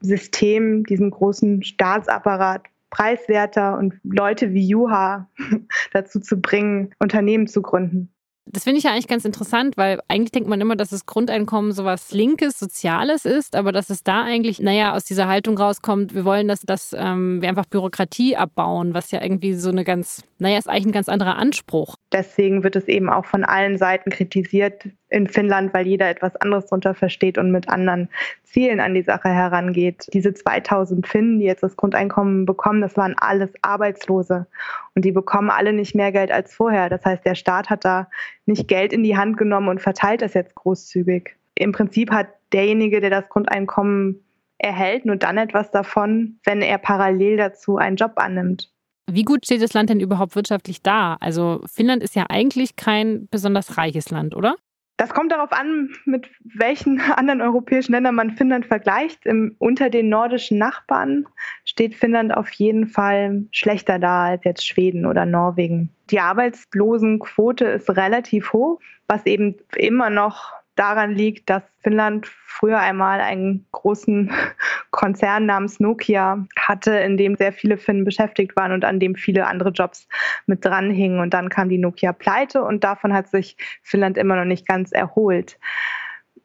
System, 0.01 0.83
diesen 0.83 1.11
großen 1.11 1.63
Staatsapparat 1.63 2.63
preiswerter 2.89 3.77
und 3.77 3.95
Leute 4.03 4.53
wie 4.53 4.67
Juha 4.67 5.29
dazu 5.93 6.19
zu 6.19 6.39
bringen, 6.39 6.93
Unternehmen 6.99 7.47
zu 7.47 7.61
gründen. 7.61 8.13
Das 8.51 8.63
finde 8.63 8.77
ich 8.77 8.85
ja 8.85 8.91
eigentlich 8.91 9.07
ganz 9.07 9.25
interessant, 9.25 9.77
weil 9.77 9.99
eigentlich 10.07 10.31
denkt 10.31 10.49
man 10.49 10.61
immer, 10.61 10.75
dass 10.75 10.89
das 10.89 11.05
Grundeinkommen 11.05 11.71
so 11.71 11.83
was 11.83 12.11
Linkes, 12.11 12.57
Soziales 12.57 13.25
ist, 13.25 13.55
aber 13.55 13.71
dass 13.71 13.89
es 13.89 14.03
da 14.03 14.23
eigentlich, 14.23 14.59
naja, 14.59 14.93
aus 14.93 15.03
dieser 15.03 15.27
Haltung 15.27 15.57
rauskommt, 15.57 16.15
wir 16.15 16.23
wollen, 16.23 16.47
dass, 16.47 16.61
dass 16.61 16.95
ähm, 16.97 17.41
wir 17.41 17.49
einfach 17.49 17.65
Bürokratie 17.65 18.37
abbauen, 18.37 18.93
was 18.93 19.11
ja 19.11 19.21
irgendwie 19.21 19.53
so 19.53 19.69
eine 19.69 19.83
ganz, 19.83 20.23
naja, 20.39 20.57
ist 20.57 20.69
eigentlich 20.69 20.87
ein 20.87 20.91
ganz 20.93 21.09
anderer 21.09 21.35
Anspruch. 21.35 21.95
Deswegen 22.13 22.63
wird 22.63 22.75
es 22.75 22.87
eben 22.87 23.09
auch 23.09 23.25
von 23.25 23.43
allen 23.43 23.77
Seiten 23.77 24.11
kritisiert 24.11 24.87
in 25.09 25.27
Finnland, 25.27 25.73
weil 25.73 25.87
jeder 25.87 26.09
etwas 26.09 26.35
anderes 26.37 26.65
darunter 26.65 26.93
versteht 26.93 27.37
und 27.37 27.51
mit 27.51 27.69
anderen 27.69 28.09
Zielen 28.43 28.79
an 28.79 28.93
die 28.93 29.03
Sache 29.03 29.29
herangeht. 29.29 30.07
Diese 30.13 30.33
2000 30.33 31.07
Finnen, 31.07 31.39
die 31.39 31.45
jetzt 31.45 31.63
das 31.63 31.77
Grundeinkommen 31.77 32.45
bekommen, 32.45 32.81
das 32.81 32.97
waren 32.97 33.15
alles 33.17 33.51
Arbeitslose 33.61 34.47
und 34.95 35.05
die 35.05 35.11
bekommen 35.11 35.49
alle 35.49 35.73
nicht 35.73 35.95
mehr 35.95 36.11
Geld 36.11 36.31
als 36.31 36.53
vorher. 36.53 36.89
Das 36.89 37.05
heißt, 37.05 37.25
der 37.25 37.35
Staat 37.35 37.69
hat 37.69 37.85
da 37.85 38.07
nicht 38.45 38.67
Geld 38.67 38.93
in 38.93 39.03
die 39.03 39.17
Hand 39.17 39.37
genommen 39.37 39.69
und 39.69 39.81
verteilt 39.81 40.21
das 40.21 40.33
jetzt 40.33 40.55
großzügig. 40.55 41.35
Im 41.55 41.71
Prinzip 41.71 42.11
hat 42.11 42.27
derjenige, 42.53 43.01
der 43.01 43.09
das 43.09 43.29
Grundeinkommen 43.29 44.23
erhält 44.59 45.05
nur 45.05 45.15
dann 45.15 45.37
etwas 45.37 45.71
davon, 45.71 46.39
wenn 46.43 46.61
er 46.61 46.77
parallel 46.77 47.37
dazu 47.37 47.77
einen 47.77 47.95
Job 47.95 48.13
annimmt. 48.15 48.71
Wie 49.09 49.23
gut 49.23 49.45
steht 49.45 49.61
das 49.61 49.73
Land 49.73 49.89
denn 49.89 50.01
überhaupt 50.01 50.35
wirtschaftlich 50.35 50.81
da? 50.81 51.15
Also 51.21 51.61
Finnland 51.65 52.03
ist 52.03 52.15
ja 52.15 52.25
eigentlich 52.27 52.75
kein 52.75 53.27
besonders 53.29 53.77
reiches 53.77 54.09
Land, 54.09 54.35
oder? 54.35 54.55
Das 54.97 55.11
kommt 55.11 55.31
darauf 55.31 55.51
an, 55.51 55.89
mit 56.05 56.29
welchen 56.43 56.99
anderen 57.15 57.41
europäischen 57.41 57.93
Ländern 57.93 58.15
man 58.15 58.31
Finnland 58.31 58.65
vergleicht. 58.65 59.25
Im, 59.25 59.55
unter 59.59 59.89
den 59.89 60.09
nordischen 60.09 60.57
Nachbarn 60.57 61.25
steht 61.65 61.95
Finnland 61.95 62.35
auf 62.35 62.49
jeden 62.51 62.87
Fall 62.87 63.45
schlechter 63.51 63.99
da 63.99 64.25
als 64.25 64.43
jetzt 64.43 64.67
Schweden 64.67 65.05
oder 65.05 65.25
Norwegen. 65.25 65.89
Die 66.09 66.19
Arbeitslosenquote 66.19 67.65
ist 67.65 67.89
relativ 67.91 68.53
hoch, 68.53 68.79
was 69.07 69.25
eben 69.25 69.55
immer 69.75 70.09
noch 70.09 70.53
daran 70.77 71.13
liegt, 71.13 71.49
dass 71.49 71.63
Finnland 71.81 72.27
früher 72.27 72.79
einmal 72.79 73.19
einen 73.19 73.65
großen 73.71 74.31
Konzern 74.91 75.45
namens 75.45 75.79
Nokia 75.79 76.45
hatte, 76.57 76.91
in 76.91 77.17
dem 77.17 77.35
sehr 77.35 77.51
viele 77.51 77.77
Finnen 77.77 78.05
beschäftigt 78.05 78.55
waren 78.55 78.71
und 78.71 78.85
an 78.85 78.99
dem 78.99 79.15
viele 79.15 79.47
andere 79.47 79.69
Jobs 79.69 80.07
mit 80.45 80.63
dranhingen. 80.63 81.19
Und 81.19 81.33
dann 81.33 81.49
kam 81.49 81.69
die 81.69 81.77
Nokia 81.77 82.13
pleite 82.13 82.63
und 82.63 82.83
davon 82.83 83.13
hat 83.13 83.27
sich 83.27 83.57
Finnland 83.83 84.17
immer 84.17 84.35
noch 84.35 84.45
nicht 84.45 84.67
ganz 84.67 84.91
erholt. 84.91 85.59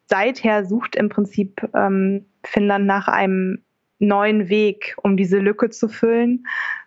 Seither 0.07 0.65
sucht 0.65 0.95
im 0.95 1.09
Prinzip 1.09 1.67
ähm, 1.73 2.25
Finnland 2.43 2.85
nach 2.85 3.07
einem 3.07 3.63
neuen 3.99 4.49
Weg, 4.49 4.95
um 5.01 5.17
diese 5.17 5.39
Lücke 5.39 5.69
zu 5.69 5.87
füllen, 5.87 6.45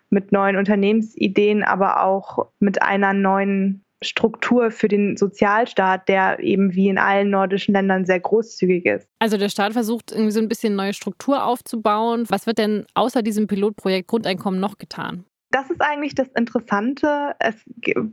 mit 0.09 0.31
neuen 0.31 0.55
Unternehmensideen, 0.55 1.63
aber 1.63 2.03
auch 2.03 2.47
mit 2.59 2.81
einer 2.81 3.13
neuen 3.13 3.83
Struktur 4.01 4.71
für 4.71 4.87
den 4.87 5.17
Sozialstaat, 5.17 6.07
der 6.07 6.39
eben 6.39 6.73
wie 6.75 6.89
in 6.89 6.97
allen 6.97 7.29
nordischen 7.29 7.73
Ländern 7.73 8.05
sehr 8.05 8.19
großzügig 8.19 8.85
ist. 8.85 9.07
Also 9.19 9.37
der 9.37 9.49
Staat 9.49 9.73
versucht 9.73 10.11
irgendwie 10.11 10.31
so 10.31 10.39
ein 10.39 10.49
bisschen 10.49 10.75
neue 10.75 10.93
Struktur 10.93 11.43
aufzubauen. 11.43 12.25
Was 12.29 12.45
wird 12.45 12.59
denn 12.59 12.85
außer 12.93 13.23
diesem 13.23 13.47
Pilotprojekt 13.47 14.07
Grundeinkommen 14.07 14.59
noch 14.59 14.77
getan? 14.77 15.25
Das 15.51 15.69
ist 15.69 15.81
eigentlich 15.81 16.13
das 16.13 16.27
Interessante. 16.35 17.33
Es 17.39 17.55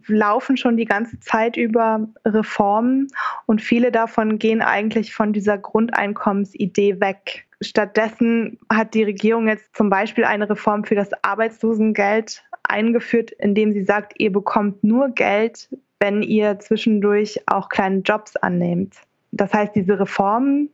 laufen 0.07 0.57
schon 0.57 0.76
die 0.76 0.85
ganze 0.85 1.19
Zeit 1.19 1.57
über 1.57 2.09
Reformen 2.25 3.09
und 3.47 3.61
viele 3.61 3.91
davon 3.91 4.38
gehen 4.38 4.62
eigentlich 4.62 5.12
von 5.12 5.33
dieser 5.33 5.59
Grundeinkommensidee 5.59 7.00
weg. 7.00 7.47
Stattdessen 7.61 8.59
hat 8.73 8.95
die 8.95 9.03
Regierung 9.03 9.49
jetzt 9.49 9.75
zum 9.75 9.91
Beispiel 9.91 10.25
eine 10.25 10.49
Reform 10.49 10.85
für 10.85 10.95
das 10.95 11.11
Arbeitslosengeld 11.23 12.45
eingeführt, 12.64 13.30
indem 13.33 13.73
sie 13.73 13.85
sagt, 13.85 14.14
ihr 14.18 14.33
bekommt 14.33 14.83
nur 14.83 15.11
Geld, 15.11 15.68
wenn 16.00 16.23
ihr 16.23 16.59
zwischendurch 16.59 17.40
auch 17.47 17.68
kleine 17.68 17.99
Jobs 18.00 18.37
annehmt. 18.37 18.97
Das 19.33 19.52
heißt, 19.52 19.75
diese 19.75 19.99
Reformen 19.99 20.71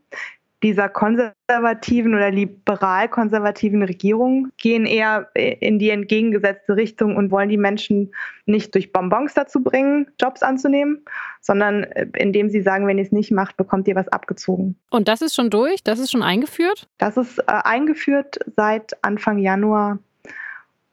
dieser 0.62 0.88
konservativen 0.88 2.14
oder 2.14 2.30
liberal-konservativen 2.30 3.82
Regierung 3.82 4.50
gehen 4.58 4.84
eher 4.84 5.30
in 5.34 5.78
die 5.78 5.90
entgegengesetzte 5.90 6.76
Richtung 6.76 7.16
und 7.16 7.30
wollen 7.30 7.48
die 7.48 7.56
Menschen 7.56 8.12
nicht 8.44 8.74
durch 8.74 8.92
Bonbons 8.92 9.32
dazu 9.34 9.62
bringen, 9.62 10.08
Jobs 10.20 10.42
anzunehmen, 10.42 11.02
sondern 11.40 11.84
äh, 11.84 12.06
indem 12.16 12.50
sie 12.50 12.60
sagen, 12.60 12.86
wenn 12.86 12.98
ihr 12.98 13.04
es 13.04 13.12
nicht 13.12 13.30
macht, 13.30 13.56
bekommt 13.56 13.88
ihr 13.88 13.94
was 13.94 14.08
abgezogen. 14.08 14.76
Und 14.90 15.08
das 15.08 15.22
ist 15.22 15.34
schon 15.34 15.48
durch? 15.48 15.82
Das 15.82 15.98
ist 15.98 16.10
schon 16.10 16.22
eingeführt? 16.22 16.88
Das 16.98 17.16
ist 17.16 17.38
äh, 17.38 17.44
eingeführt 17.46 18.38
seit 18.54 19.02
Anfang 19.02 19.38
Januar 19.38 19.98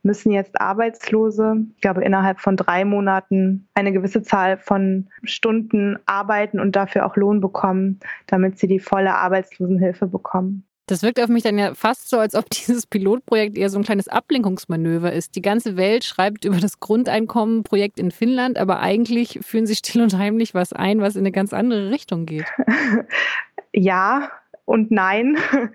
müssen 0.08 0.32
jetzt 0.32 0.60
Arbeitslose, 0.60 1.68
ich 1.76 1.82
glaube, 1.82 2.04
innerhalb 2.04 2.40
von 2.40 2.58
drei 2.58 2.84
Monaten 2.86 3.68
eine 3.76 3.92
gewisse 3.92 4.24
Zahl 4.24 4.58
von 4.58 5.10
Stunden 5.24 6.00
arbeiten 6.08 6.60
und 6.60 6.76
dafür 6.76 7.06
auch 7.06 7.16
Lohn 7.16 7.40
bekommen, 7.40 8.00
damit 8.26 8.58
sie 8.58 8.68
die 8.68 8.80
volle 8.80 9.14
Arbeitslosenhilfe 9.14 10.08
bekommen. 10.08 10.64
Das 10.88 11.04
wirkt 11.04 11.20
auf 11.20 11.28
mich 11.28 11.44
dann 11.44 11.60
ja 11.60 11.76
fast 11.76 12.10
so, 12.10 12.18
als 12.18 12.34
ob 12.34 12.50
dieses 12.50 12.88
Pilotprojekt 12.88 13.58
eher 13.58 13.70
so 13.70 13.78
ein 13.78 13.84
kleines 13.84 14.08
Ablenkungsmanöver 14.08 15.12
ist. 15.12 15.36
Die 15.36 15.42
ganze 15.42 15.78
Welt 15.78 16.06
schreibt 16.06 16.46
über 16.46 16.58
das 16.58 16.80
Grundeinkommenprojekt 16.80 18.00
in 18.00 18.10
Finnland, 18.10 18.58
aber 18.58 18.80
eigentlich 18.80 19.40
führen 19.44 19.68
sie 19.68 19.76
still 19.76 20.02
und 20.02 20.18
heimlich 20.18 20.54
was 20.56 20.74
ein, 20.74 21.02
was 21.02 21.16
in 21.16 21.22
eine 21.22 21.32
ganz 21.32 21.54
andere 21.54 21.92
Richtung 21.92 22.26
geht. 22.26 22.46
ja, 23.74 24.30
und 24.68 24.92
nein. 24.92 25.38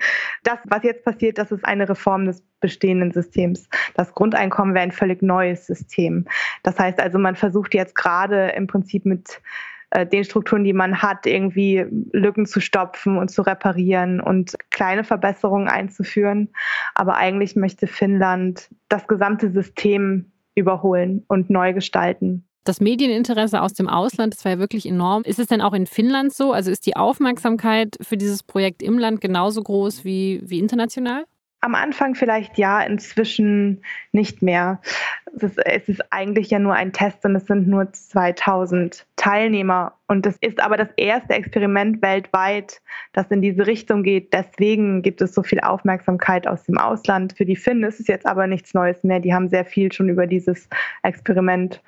Das, 0.44 0.58
was 0.64 0.82
jetzt 0.82 1.04
passiert, 1.04 1.38
das 1.38 1.52
ist 1.52 1.64
eine 1.64 1.88
Reform 1.88 2.24
des 2.26 2.42
bestehenden 2.60 3.12
Systems. 3.12 3.68
Das 3.94 4.12
Grundeinkommen 4.12 4.74
wäre 4.74 4.82
ein 4.82 4.90
völlig 4.90 5.22
neues 5.22 5.66
System. 5.66 6.24
Das 6.64 6.80
heißt 6.80 7.00
also, 7.00 7.18
man 7.18 7.36
versucht 7.36 7.74
jetzt 7.74 7.94
gerade 7.94 8.48
im 8.48 8.66
Prinzip 8.66 9.06
mit 9.06 9.40
äh, 9.90 10.04
den 10.04 10.24
Strukturen, 10.24 10.64
die 10.64 10.72
man 10.72 11.00
hat, 11.00 11.26
irgendwie 11.26 11.86
Lücken 12.12 12.44
zu 12.44 12.60
stopfen 12.60 13.18
und 13.18 13.30
zu 13.30 13.42
reparieren 13.42 14.20
und 14.20 14.56
kleine 14.70 15.04
Verbesserungen 15.04 15.68
einzuführen. 15.68 16.48
Aber 16.94 17.16
eigentlich 17.16 17.54
möchte 17.54 17.86
Finnland 17.86 18.68
das 18.88 19.06
gesamte 19.06 19.52
System 19.52 20.32
überholen 20.56 21.24
und 21.28 21.50
neu 21.50 21.72
gestalten. 21.72 22.44
Das 22.64 22.80
Medieninteresse 22.80 23.60
aus 23.60 23.72
dem 23.72 23.88
Ausland, 23.88 24.34
das 24.34 24.44
war 24.44 24.52
ja 24.52 24.58
wirklich 24.58 24.86
enorm. 24.86 25.22
Ist 25.24 25.40
es 25.40 25.48
denn 25.48 25.60
auch 25.60 25.72
in 25.72 25.86
Finnland 25.86 26.32
so? 26.32 26.52
Also 26.52 26.70
ist 26.70 26.86
die 26.86 26.94
Aufmerksamkeit 26.94 27.96
für 28.00 28.16
dieses 28.16 28.44
Projekt 28.44 28.82
im 28.82 28.98
Land 28.98 29.20
genauso 29.20 29.62
groß 29.62 30.04
wie, 30.04 30.40
wie 30.44 30.60
international? 30.60 31.24
Am 31.60 31.74
Anfang 31.74 32.14
vielleicht 32.14 32.58
ja, 32.58 32.80
inzwischen 32.82 33.82
nicht 34.12 34.42
mehr. 34.42 34.80
Es 35.36 35.42
ist, 35.42 35.58
es 35.64 35.88
ist, 35.88 36.12
eigentlich 36.12 36.50
ja 36.50 36.58
nur 36.58 36.74
ein 36.74 36.92
Test 36.92 37.24
und 37.24 37.34
es 37.34 37.46
sind 37.46 37.66
nur 37.66 37.92
2000 37.92 39.06
Teilnehmer. 39.16 39.94
Und 40.06 40.26
es 40.26 40.36
ist 40.40 40.60
aber 40.60 40.76
das 40.76 40.88
erste 40.96 41.34
Experiment 41.34 42.00
weltweit, 42.02 42.80
das 43.12 43.28
in 43.30 43.42
diese 43.42 43.66
Richtung 43.66 44.02
geht. 44.04 44.32
Deswegen 44.32 45.02
gibt 45.02 45.20
es 45.20 45.34
so 45.34 45.42
viel 45.42 45.60
Aufmerksamkeit 45.60 46.46
aus 46.46 46.64
dem 46.64 46.78
Ausland. 46.78 47.36
Für 47.36 47.44
die 47.44 47.56
Finnen 47.56 47.84
ist 47.84 48.00
es 48.00 48.06
jetzt 48.06 48.26
aber 48.26 48.46
nichts 48.46 48.74
Neues 48.74 49.02
mehr. 49.02 49.20
Die 49.20 49.34
haben 49.34 49.48
sehr 49.48 49.64
viel 49.64 49.92
schon 49.92 50.08
über 50.08 50.26
dieses 50.26 50.68
Experiment 51.02 51.80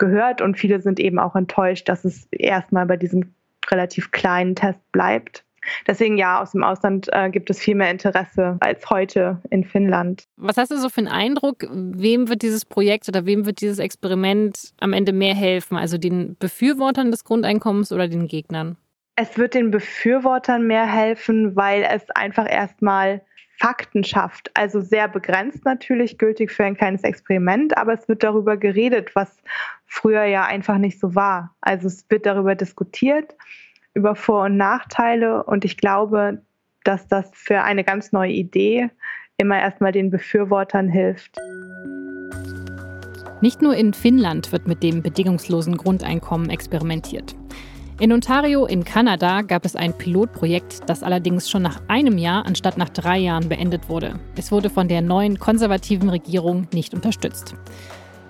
gehört 0.00 0.42
und 0.42 0.58
viele 0.58 0.80
sind 0.80 0.98
eben 0.98 1.20
auch 1.20 1.36
enttäuscht, 1.36 1.88
dass 1.88 2.04
es 2.04 2.26
erstmal 2.32 2.86
bei 2.86 2.96
diesem 2.96 3.32
relativ 3.70 4.10
kleinen 4.10 4.56
Test 4.56 4.80
bleibt. 4.90 5.44
Deswegen 5.86 6.16
ja, 6.16 6.40
aus 6.40 6.52
dem 6.52 6.64
Ausland 6.64 7.08
äh, 7.12 7.30
gibt 7.30 7.50
es 7.50 7.60
viel 7.60 7.74
mehr 7.74 7.90
Interesse 7.90 8.56
als 8.60 8.88
heute 8.88 9.40
in 9.50 9.62
Finnland. 9.62 10.24
Was 10.36 10.56
hast 10.56 10.70
du 10.70 10.78
so 10.78 10.88
für 10.88 11.00
einen 11.00 11.08
Eindruck? 11.08 11.66
Wem 11.70 12.28
wird 12.28 12.42
dieses 12.42 12.64
Projekt 12.64 13.08
oder 13.08 13.26
wem 13.26 13.46
wird 13.46 13.60
dieses 13.60 13.78
Experiment 13.78 14.72
am 14.80 14.92
Ende 14.92 15.12
mehr 15.12 15.34
helfen? 15.34 15.76
Also 15.76 15.98
den 15.98 16.36
Befürwortern 16.38 17.10
des 17.10 17.24
Grundeinkommens 17.24 17.92
oder 17.92 18.08
den 18.08 18.26
Gegnern? 18.26 18.76
Es 19.16 19.36
wird 19.36 19.52
den 19.52 19.70
Befürwortern 19.70 20.66
mehr 20.66 20.86
helfen, 20.86 21.54
weil 21.54 21.82
es 21.82 22.08
einfach 22.14 22.50
erstmal 22.50 23.20
Fakten 23.60 24.04
schafft. 24.04 24.50
Also 24.54 24.80
sehr 24.80 25.06
begrenzt 25.06 25.66
natürlich, 25.66 26.16
gültig 26.16 26.50
für 26.50 26.64
ein 26.64 26.76
kleines 26.76 27.02
Experiment, 27.02 27.76
aber 27.76 27.92
es 27.92 28.08
wird 28.08 28.22
darüber 28.22 28.56
geredet, 28.56 29.14
was 29.14 29.36
früher 29.84 30.24
ja 30.24 30.46
einfach 30.46 30.78
nicht 30.78 30.98
so 30.98 31.14
war. 31.14 31.54
Also 31.60 31.86
es 31.86 32.06
wird 32.08 32.24
darüber 32.24 32.54
diskutiert, 32.54 33.36
über 33.92 34.16
Vor- 34.16 34.44
und 34.44 34.56
Nachteile 34.56 35.42
und 35.42 35.66
ich 35.66 35.76
glaube, 35.76 36.40
dass 36.84 37.06
das 37.06 37.30
für 37.34 37.62
eine 37.62 37.84
ganz 37.84 38.12
neue 38.12 38.32
Idee 38.32 38.88
immer 39.36 39.60
erstmal 39.60 39.92
den 39.92 40.10
Befürwortern 40.10 40.88
hilft. 40.88 41.36
Nicht 43.42 43.60
nur 43.60 43.74
in 43.74 43.92
Finnland 43.92 44.52
wird 44.52 44.68
mit 44.68 44.82
dem 44.82 45.02
bedingungslosen 45.02 45.76
Grundeinkommen 45.76 46.48
experimentiert. 46.48 47.36
In 48.00 48.12
Ontario 48.12 48.64
in 48.64 48.82
Kanada 48.82 49.42
gab 49.42 49.66
es 49.66 49.76
ein 49.76 49.92
Pilotprojekt, 49.92 50.88
das 50.88 51.02
allerdings 51.02 51.50
schon 51.50 51.60
nach 51.60 51.82
einem 51.86 52.16
Jahr 52.16 52.46
anstatt 52.46 52.78
nach 52.78 52.88
drei 52.88 53.18
Jahren 53.18 53.50
beendet 53.50 53.90
wurde. 53.90 54.14
Es 54.36 54.50
wurde 54.50 54.70
von 54.70 54.88
der 54.88 55.02
neuen 55.02 55.38
konservativen 55.38 56.08
Regierung 56.08 56.66
nicht 56.72 56.94
unterstützt. 56.94 57.54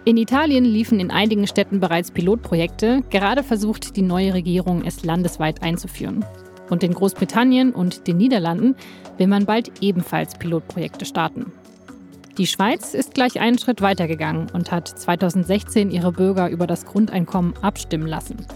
In 0.04 0.16
Italien 0.16 0.64
liefen 0.64 0.98
in 0.98 1.12
einigen 1.12 1.46
Städten 1.46 1.78
bereits 1.78 2.10
Pilotprojekte. 2.10 3.04
Gerade 3.10 3.44
versucht 3.44 3.94
die 3.94 4.02
neue 4.02 4.34
Regierung, 4.34 4.82
es 4.84 5.04
landesweit 5.04 5.62
einzuführen. 5.62 6.24
Und 6.68 6.82
in 6.82 6.92
Großbritannien 6.92 7.72
und 7.72 8.08
den 8.08 8.16
Niederlanden 8.16 8.74
will 9.18 9.28
man 9.28 9.46
bald 9.46 9.70
ebenfalls 9.80 10.34
Pilotprojekte 10.34 11.04
starten. 11.04 11.52
Die 12.38 12.48
Schweiz 12.48 12.92
ist 12.92 13.14
gleich 13.14 13.38
einen 13.38 13.58
Schritt 13.58 13.82
weitergegangen 13.82 14.48
und 14.52 14.72
hat 14.72 14.88
2016 14.88 15.92
ihre 15.92 16.10
Bürger 16.10 16.48
über 16.48 16.66
das 16.66 16.86
Grundeinkommen 16.86 17.54
abstimmen 17.62 18.08
lassen. 18.08 18.46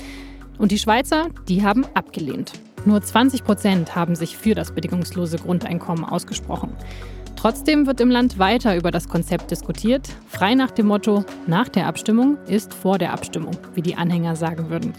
Und 0.59 0.71
die 0.71 0.79
Schweizer, 0.79 1.29
die 1.49 1.65
haben 1.65 1.85
abgelehnt. 1.95 2.53
Nur 2.85 3.03
20 3.03 3.45
Prozent 3.45 3.97
haben 3.97 4.15
sich 4.15 4.37
für 4.37 4.55
das 4.55 4.73
bedingungslose 4.73 5.39
Grundeinkommen 5.39 6.05
ausgesprochen. 6.05 6.73
Trotzdem 7.37 7.87
wird 7.87 8.01
im 8.01 8.11
Land 8.11 8.39
weiter 8.39 8.77
über 8.77 8.91
das 8.91 9.09
Konzept 9.09 9.51
diskutiert, 9.51 10.09
frei 10.29 10.55
nach 10.55 10.71
dem 10.71 10.87
Motto, 10.87 11.25
nach 11.47 11.69
der 11.69 11.87
Abstimmung 11.87 12.39
ist 12.47 12.73
vor 12.73 12.99
der 12.99 13.13
Abstimmung, 13.13 13.57
wie 13.75 13.83
die 13.83 13.97
Anhänger 13.97 14.37
sagen 14.37 14.71
würden. 14.71 14.95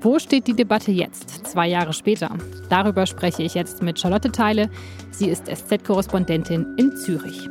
Wo 0.00 0.18
steht 0.18 0.46
die 0.46 0.54
Debatte 0.54 0.90
jetzt, 0.90 1.46
zwei 1.46 1.68
Jahre 1.68 1.92
später? 1.92 2.30
Darüber 2.68 3.06
spreche 3.06 3.42
ich 3.42 3.54
jetzt 3.54 3.82
mit 3.82 3.98
Charlotte 3.98 4.32
Teile. 4.32 4.68
Sie 5.12 5.28
ist 5.28 5.46
SZ-Korrespondentin 5.46 6.74
in 6.76 6.96
Zürich. 6.96 7.48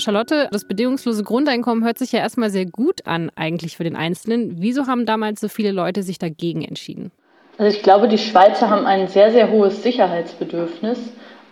Charlotte, 0.00 0.48
das 0.50 0.64
bedingungslose 0.64 1.22
Grundeinkommen 1.22 1.84
hört 1.84 1.98
sich 1.98 2.12
ja 2.12 2.20
erstmal 2.20 2.50
sehr 2.50 2.66
gut 2.66 3.06
an, 3.06 3.30
eigentlich 3.36 3.76
für 3.76 3.84
den 3.84 3.96
Einzelnen. 3.96 4.56
Wieso 4.58 4.86
haben 4.86 5.06
damals 5.06 5.40
so 5.40 5.48
viele 5.48 5.70
Leute 5.70 6.02
sich 6.02 6.18
dagegen 6.18 6.62
entschieden? 6.62 7.12
Also 7.58 7.76
ich 7.76 7.82
glaube, 7.82 8.08
die 8.08 8.18
Schweizer 8.18 8.70
haben 8.70 8.86
ein 8.86 9.08
sehr, 9.08 9.32
sehr 9.32 9.50
hohes 9.50 9.82
Sicherheitsbedürfnis. 9.82 10.98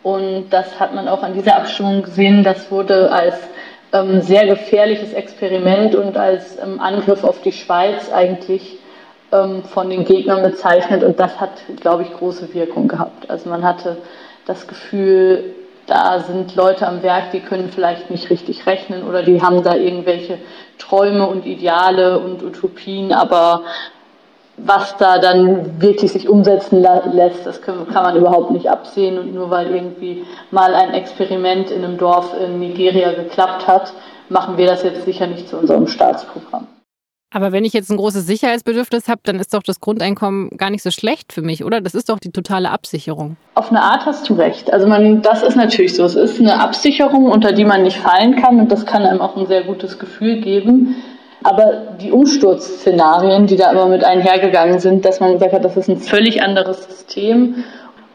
Und 0.03 0.47
das 0.51 0.81
hat 0.81 0.95
man 0.95 1.07
auch 1.07 1.23
an 1.23 1.35
dieser 1.35 1.57
Abstimmung 1.57 2.03
gesehen. 2.03 2.45
Das 2.45 2.71
wurde 2.71 3.13
als 3.13 3.35
ähm, 3.93 4.23
sehr 4.23 4.47
gefährliches 4.47 5.13
Experiment 5.13 5.95
und 5.95 6.17
als 6.17 6.59
ähm, 6.59 6.81
Angriff 6.81 7.25
auf 7.25 7.43
die 7.43 7.53
Schweiz 7.53 8.11
eigentlich 8.11 8.79
ähm, 9.33 9.63
von 9.65 9.91
den 9.91 10.05
Gegnern 10.05 10.43
bezeichnet. 10.43 11.03
Und 11.03 11.21
das 11.21 11.39
hat, 11.41 11.63
glaube 11.81 12.05
ich, 12.05 12.13
große 12.13 12.55
Wirkung 12.55 12.89
gehabt. 12.89 13.29
Also 13.29 13.51
man 13.51 13.63
hatte 13.63 13.99
das 14.47 14.67
Gefühl, 14.67 15.55
da 15.89 16.21
sind 16.21 16.55
Leute 16.55 16.87
am 16.87 17.03
Werk, 17.03 17.33
die 17.33 17.41
können 17.41 17.71
vielleicht 17.75 18.11
nicht 18.11 18.31
richtig 18.31 18.67
rechnen 18.67 19.03
oder 19.03 19.23
die 19.23 19.43
haben 19.43 19.63
da 19.63 19.75
irgendwelche 19.75 20.39
Träume 20.79 21.27
und 21.27 21.47
Ideale 21.47 22.19
und 22.19 22.43
Utopien, 22.43 23.13
aber 23.13 23.63
was 24.59 24.97
da 24.97 25.19
dann 25.19 25.81
wirklich 25.81 26.13
sich 26.13 26.29
umsetzen 26.29 26.85
lässt, 27.13 27.47
das 27.47 27.63
kann, 27.63 27.87
man 27.93 28.17
überhaupt 28.17 28.51
nicht 28.51 28.69
absehen. 28.69 29.19
Und 29.19 29.35
nur 29.35 29.51
weil 29.51 29.73
irgendwie 29.73 30.25
mal 30.51 30.75
ein 30.75 30.95
Experiment 30.95 31.71
in 31.71 31.85
einem 31.85 31.97
Dorf 31.97 32.35
in 32.39 32.59
Nigeria 32.59 33.13
geklappt 33.13 33.67
hat, 33.67 33.93
machen 34.29 34.57
wir 34.57 34.67
das 34.67 34.83
jetzt 34.83 35.05
sicher 35.05 35.27
nicht 35.27 35.49
zu 35.49 35.57
unserem 35.57 35.87
Staatsprogramm. 35.87 36.67
Aber 37.31 37.53
wenn 37.53 37.65
ich 37.65 37.75
jetzt 37.75 37.91
ein 37.91 37.99
großes 37.99 38.27
Sicherheitsbedürfnis 38.27 39.07
habe, 39.07 39.21
dann 39.25 39.39
ist 39.39 39.53
doch 39.53 39.63
das 39.63 39.81
Grundeinkommen 39.81 40.57
gar 40.57 40.71
nicht 40.71 40.83
so 40.83 40.91
schlecht 40.91 41.33
für 41.33 41.43
mich, 41.43 41.63
oder? 41.63 41.83
Das 41.83 41.95
ist 41.95 42.09
doch 42.09 42.19
die 42.19 42.33
totale 42.33 42.71
Absicherung. 42.71 43.37
Auf 43.55 43.71
eine 43.71 43.83
Art 43.83 44.07
hast 44.07 44.29
du 44.31 44.35
recht. 44.35 44.73
Also 44.73 44.87
man, 44.87 45.21
das 45.21 45.43
ist 45.43 45.55
natürlich 45.55 45.95
so. 45.95 46.05
Es 46.05 46.15
ist 46.15 46.41
eine 46.41 46.59
Absicherung, 46.61 47.27
unter 47.27 47.53
die 47.53 47.67
man 47.67 47.83
nicht 47.83 47.99
fallen 47.99 48.37
kann 48.37 48.59
und 48.61 48.73
das 48.73 48.87
kann 48.87 49.03
einem 49.03 49.21
auch 49.21 49.37
ein 49.37 49.47
sehr 49.47 49.65
gutes 49.65 49.99
Gefühl 49.99 50.41
geben. 50.41 50.97
Aber 51.45 51.97
die 52.01 52.11
Umsturzszenarien, 52.11 53.47
die 53.47 53.57
da 53.57 53.71
immer 53.71 53.87
mit 53.87 54.05
einhergegangen 54.05 54.81
sind, 54.81 55.05
dass 55.05 55.21
man 55.21 55.35
gesagt 55.35 55.53
hat, 55.53 55.65
das 55.65 55.77
ist 55.77 55.89
ein 55.89 55.99
völlig 55.99 56.43
anderes 56.43 56.85
System. 56.85 57.65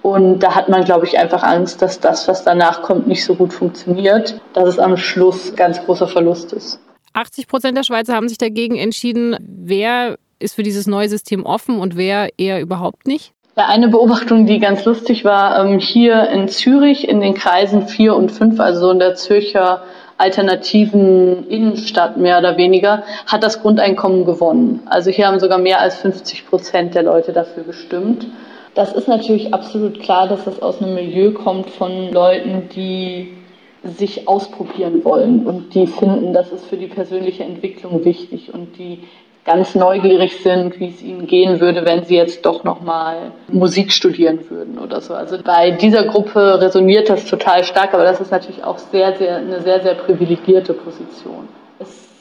Und 0.02 0.40
da 0.40 0.56
hat 0.56 0.70
man, 0.70 0.84
glaube 0.84 1.06
ich, 1.06 1.18
einfach 1.18 1.44
Angst, 1.44 1.82
dass 1.82 2.00
das, 2.00 2.28
was 2.28 2.44
danach 2.44 2.82
kommt, 2.82 3.08
nicht 3.08 3.24
so 3.24 3.36
gut 3.36 3.54
funktioniert, 3.54 4.42
dass 4.54 4.68
es 4.68 4.80
am 4.80 4.98
Schluss 4.98 5.56
ganz 5.56 5.86
großer 5.86 6.08
Verlust 6.08 6.52
ist. 6.52 6.80
80 7.14 7.48
Prozent 7.48 7.78
der 7.78 7.84
Schweizer 7.84 8.16
haben 8.16 8.28
sich 8.28 8.38
dagegen 8.38 8.76
entschieden. 8.76 9.38
Wer 9.40 10.18
ist 10.40 10.56
für 10.56 10.64
dieses 10.64 10.88
neue 10.88 11.10
System 11.10 11.46
offen 11.46 11.80
und 11.80 11.96
wer 11.96 12.30
eher 12.38 12.62
überhaupt 12.62 13.08
nicht? 13.08 13.34
Ja, 13.56 13.68
eine 13.68 13.88
Beobachtung, 13.88 14.48
die 14.48 14.60
ganz 14.60 14.84
lustig 14.84 15.24
war, 15.24 15.64
ähm, 15.64 15.78
hier 15.78 16.28
in 16.30 16.48
Zürich 16.48 17.08
in 17.08 17.22
den 17.22 17.36
Kreisen 17.36 17.88
4 17.88 18.16
und 18.16 18.32
5, 18.32 18.60
also 18.60 18.88
so 18.88 18.92
in 18.92 19.00
der 19.00 19.14
Zürcher 19.14 19.84
alternativen 20.18 21.48
Innenstadt 21.50 22.18
mehr 22.18 22.40
oder 22.40 22.58
weniger, 22.58 23.04
hat 23.28 23.44
das 23.44 23.62
Grundeinkommen 23.62 24.26
gewonnen. 24.26 24.82
Also 24.86 25.12
hier 25.12 25.28
haben 25.28 25.40
sogar 25.40 25.60
mehr 25.60 25.82
als 25.82 25.98
50 25.98 26.48
Prozent 26.48 26.96
der 26.96 27.04
Leute 27.04 27.32
dafür 27.32 27.64
gestimmt. 27.64 28.26
Das 28.74 28.92
ist 28.94 29.08
natürlich 29.08 29.54
absolut 29.54 30.00
klar, 30.00 30.28
dass 30.28 30.46
das 30.46 30.62
aus 30.62 30.82
einem 30.82 30.96
Milieu 30.96 31.32
kommt 31.32 31.70
von 31.70 32.12
Leuten, 32.12 32.70
die 32.76 33.34
sich 33.84 34.28
ausprobieren 34.28 35.04
wollen 35.04 35.46
und 35.46 35.74
die 35.74 35.88
finden, 35.88 36.34
das 36.34 36.52
ist 36.52 36.66
für 36.66 36.78
die 36.78 36.88
persönliche 36.88 37.44
Entwicklung 37.44 38.06
wichtig 38.06 38.54
und 38.54 38.78
die 38.78 39.00
ganz 39.46 39.76
neugierig 39.76 40.38
sind, 40.42 40.80
wie 40.80 40.88
es 40.88 41.02
ihnen 41.02 41.28
gehen 41.28 41.60
würde, 41.60 41.86
wenn 41.86 42.06
sie 42.06 42.16
jetzt 42.16 42.46
doch 42.46 42.64
nochmal 42.64 43.34
Musik 43.50 43.92
studieren 43.92 44.40
würden 44.50 44.80
oder 44.80 45.02
so. 45.02 45.14
Also 45.14 45.38
bei 45.44 45.72
dieser 45.72 46.06
Gruppe 46.06 46.62
resoniert 46.62 47.10
das 47.10 47.26
total 47.26 47.64
stark, 47.64 47.94
aber 47.94 48.04
das 48.04 48.22
ist 48.22 48.32
natürlich 48.32 48.64
auch 48.64 48.78
sehr, 48.78 49.16
sehr, 49.18 49.38
eine 49.38 49.62
sehr, 49.62 49.82
sehr 49.82 49.96
privilegierte 49.96 50.74
Position. 50.74 51.50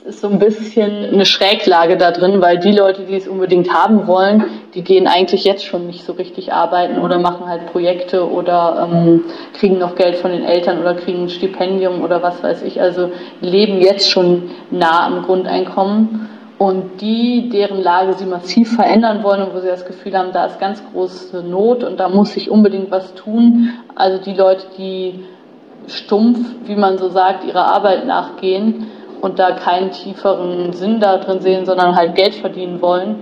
Ist 0.05 0.21
so 0.21 0.29
ein 0.29 0.41
bisschen 0.41 1.13
eine 1.13 1.25
Schräglage 1.25 1.97
da 1.97 2.11
drin, 2.11 2.41
weil 2.41 2.59
die 2.59 2.73
Leute, 2.73 3.05
die 3.05 3.15
es 3.15 3.29
unbedingt 3.29 3.73
haben 3.73 4.09
wollen, 4.09 4.45
die 4.75 4.83
gehen 4.83 5.07
eigentlich 5.07 5.45
jetzt 5.45 5.65
schon 5.65 5.87
nicht 5.87 6.05
so 6.05 6.15
richtig 6.15 6.53
arbeiten 6.53 6.99
oder 6.99 7.21
machen 7.21 7.47
halt 7.47 7.67
Projekte 7.67 8.29
oder 8.29 8.89
ähm, 8.91 9.23
kriegen 9.55 9.79
noch 9.79 9.95
Geld 9.95 10.17
von 10.17 10.33
den 10.33 10.43
Eltern 10.43 10.81
oder 10.81 10.95
kriegen 10.95 11.23
ein 11.23 11.29
Stipendium 11.29 12.03
oder 12.03 12.21
was 12.21 12.43
weiß 12.43 12.63
ich. 12.63 12.81
Also 12.81 13.13
leben 13.41 13.81
jetzt 13.81 14.11
schon 14.11 14.51
nah 14.73 15.07
am 15.07 15.23
Grundeinkommen 15.23 16.29
und 16.59 17.01
die, 17.01 17.49
deren 17.49 17.81
Lage 17.81 18.15
sie 18.15 18.27
massiv 18.27 18.75
verändern 18.75 19.23
wollen 19.23 19.43
und 19.43 19.55
wo 19.55 19.61
sie 19.61 19.69
das 19.69 19.87
Gefühl 19.87 20.19
haben, 20.19 20.33
da 20.33 20.47
ist 20.47 20.59
ganz 20.59 20.83
große 20.93 21.45
Not 21.45 21.85
und 21.85 22.01
da 22.01 22.09
muss 22.09 22.33
sich 22.33 22.51
unbedingt 22.51 22.91
was 22.91 23.15
tun. 23.15 23.71
Also 23.95 24.21
die 24.21 24.35
Leute, 24.35 24.65
die 24.77 25.25
stumpf, 25.87 26.39
wie 26.65 26.77
man 26.77 26.99
so 26.99 27.09
sagt, 27.09 27.45
ihrer 27.45 27.67
Arbeit 27.67 28.05
nachgehen 28.05 28.89
und 29.23 29.39
da 29.39 29.53
keinen 29.53 29.93
tieferen 29.93 30.73
Sinn 30.73 31.01
da 31.01 31.17
drin 31.17 31.41
sehen, 31.41 31.65
sondern 31.65 31.97
halt 31.97 32.17
Geld 32.17 32.35
verdienen 32.35 32.83
wollen, 32.83 33.15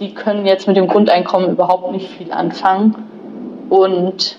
die 0.00 0.12
können 0.12 0.44
jetzt 0.46 0.66
mit 0.66 0.76
dem 0.76 0.88
Grundeinkommen 0.88 1.50
überhaupt 1.50 1.92
nicht 1.92 2.10
viel 2.10 2.32
anfangen. 2.32 2.96
Und 3.70 4.36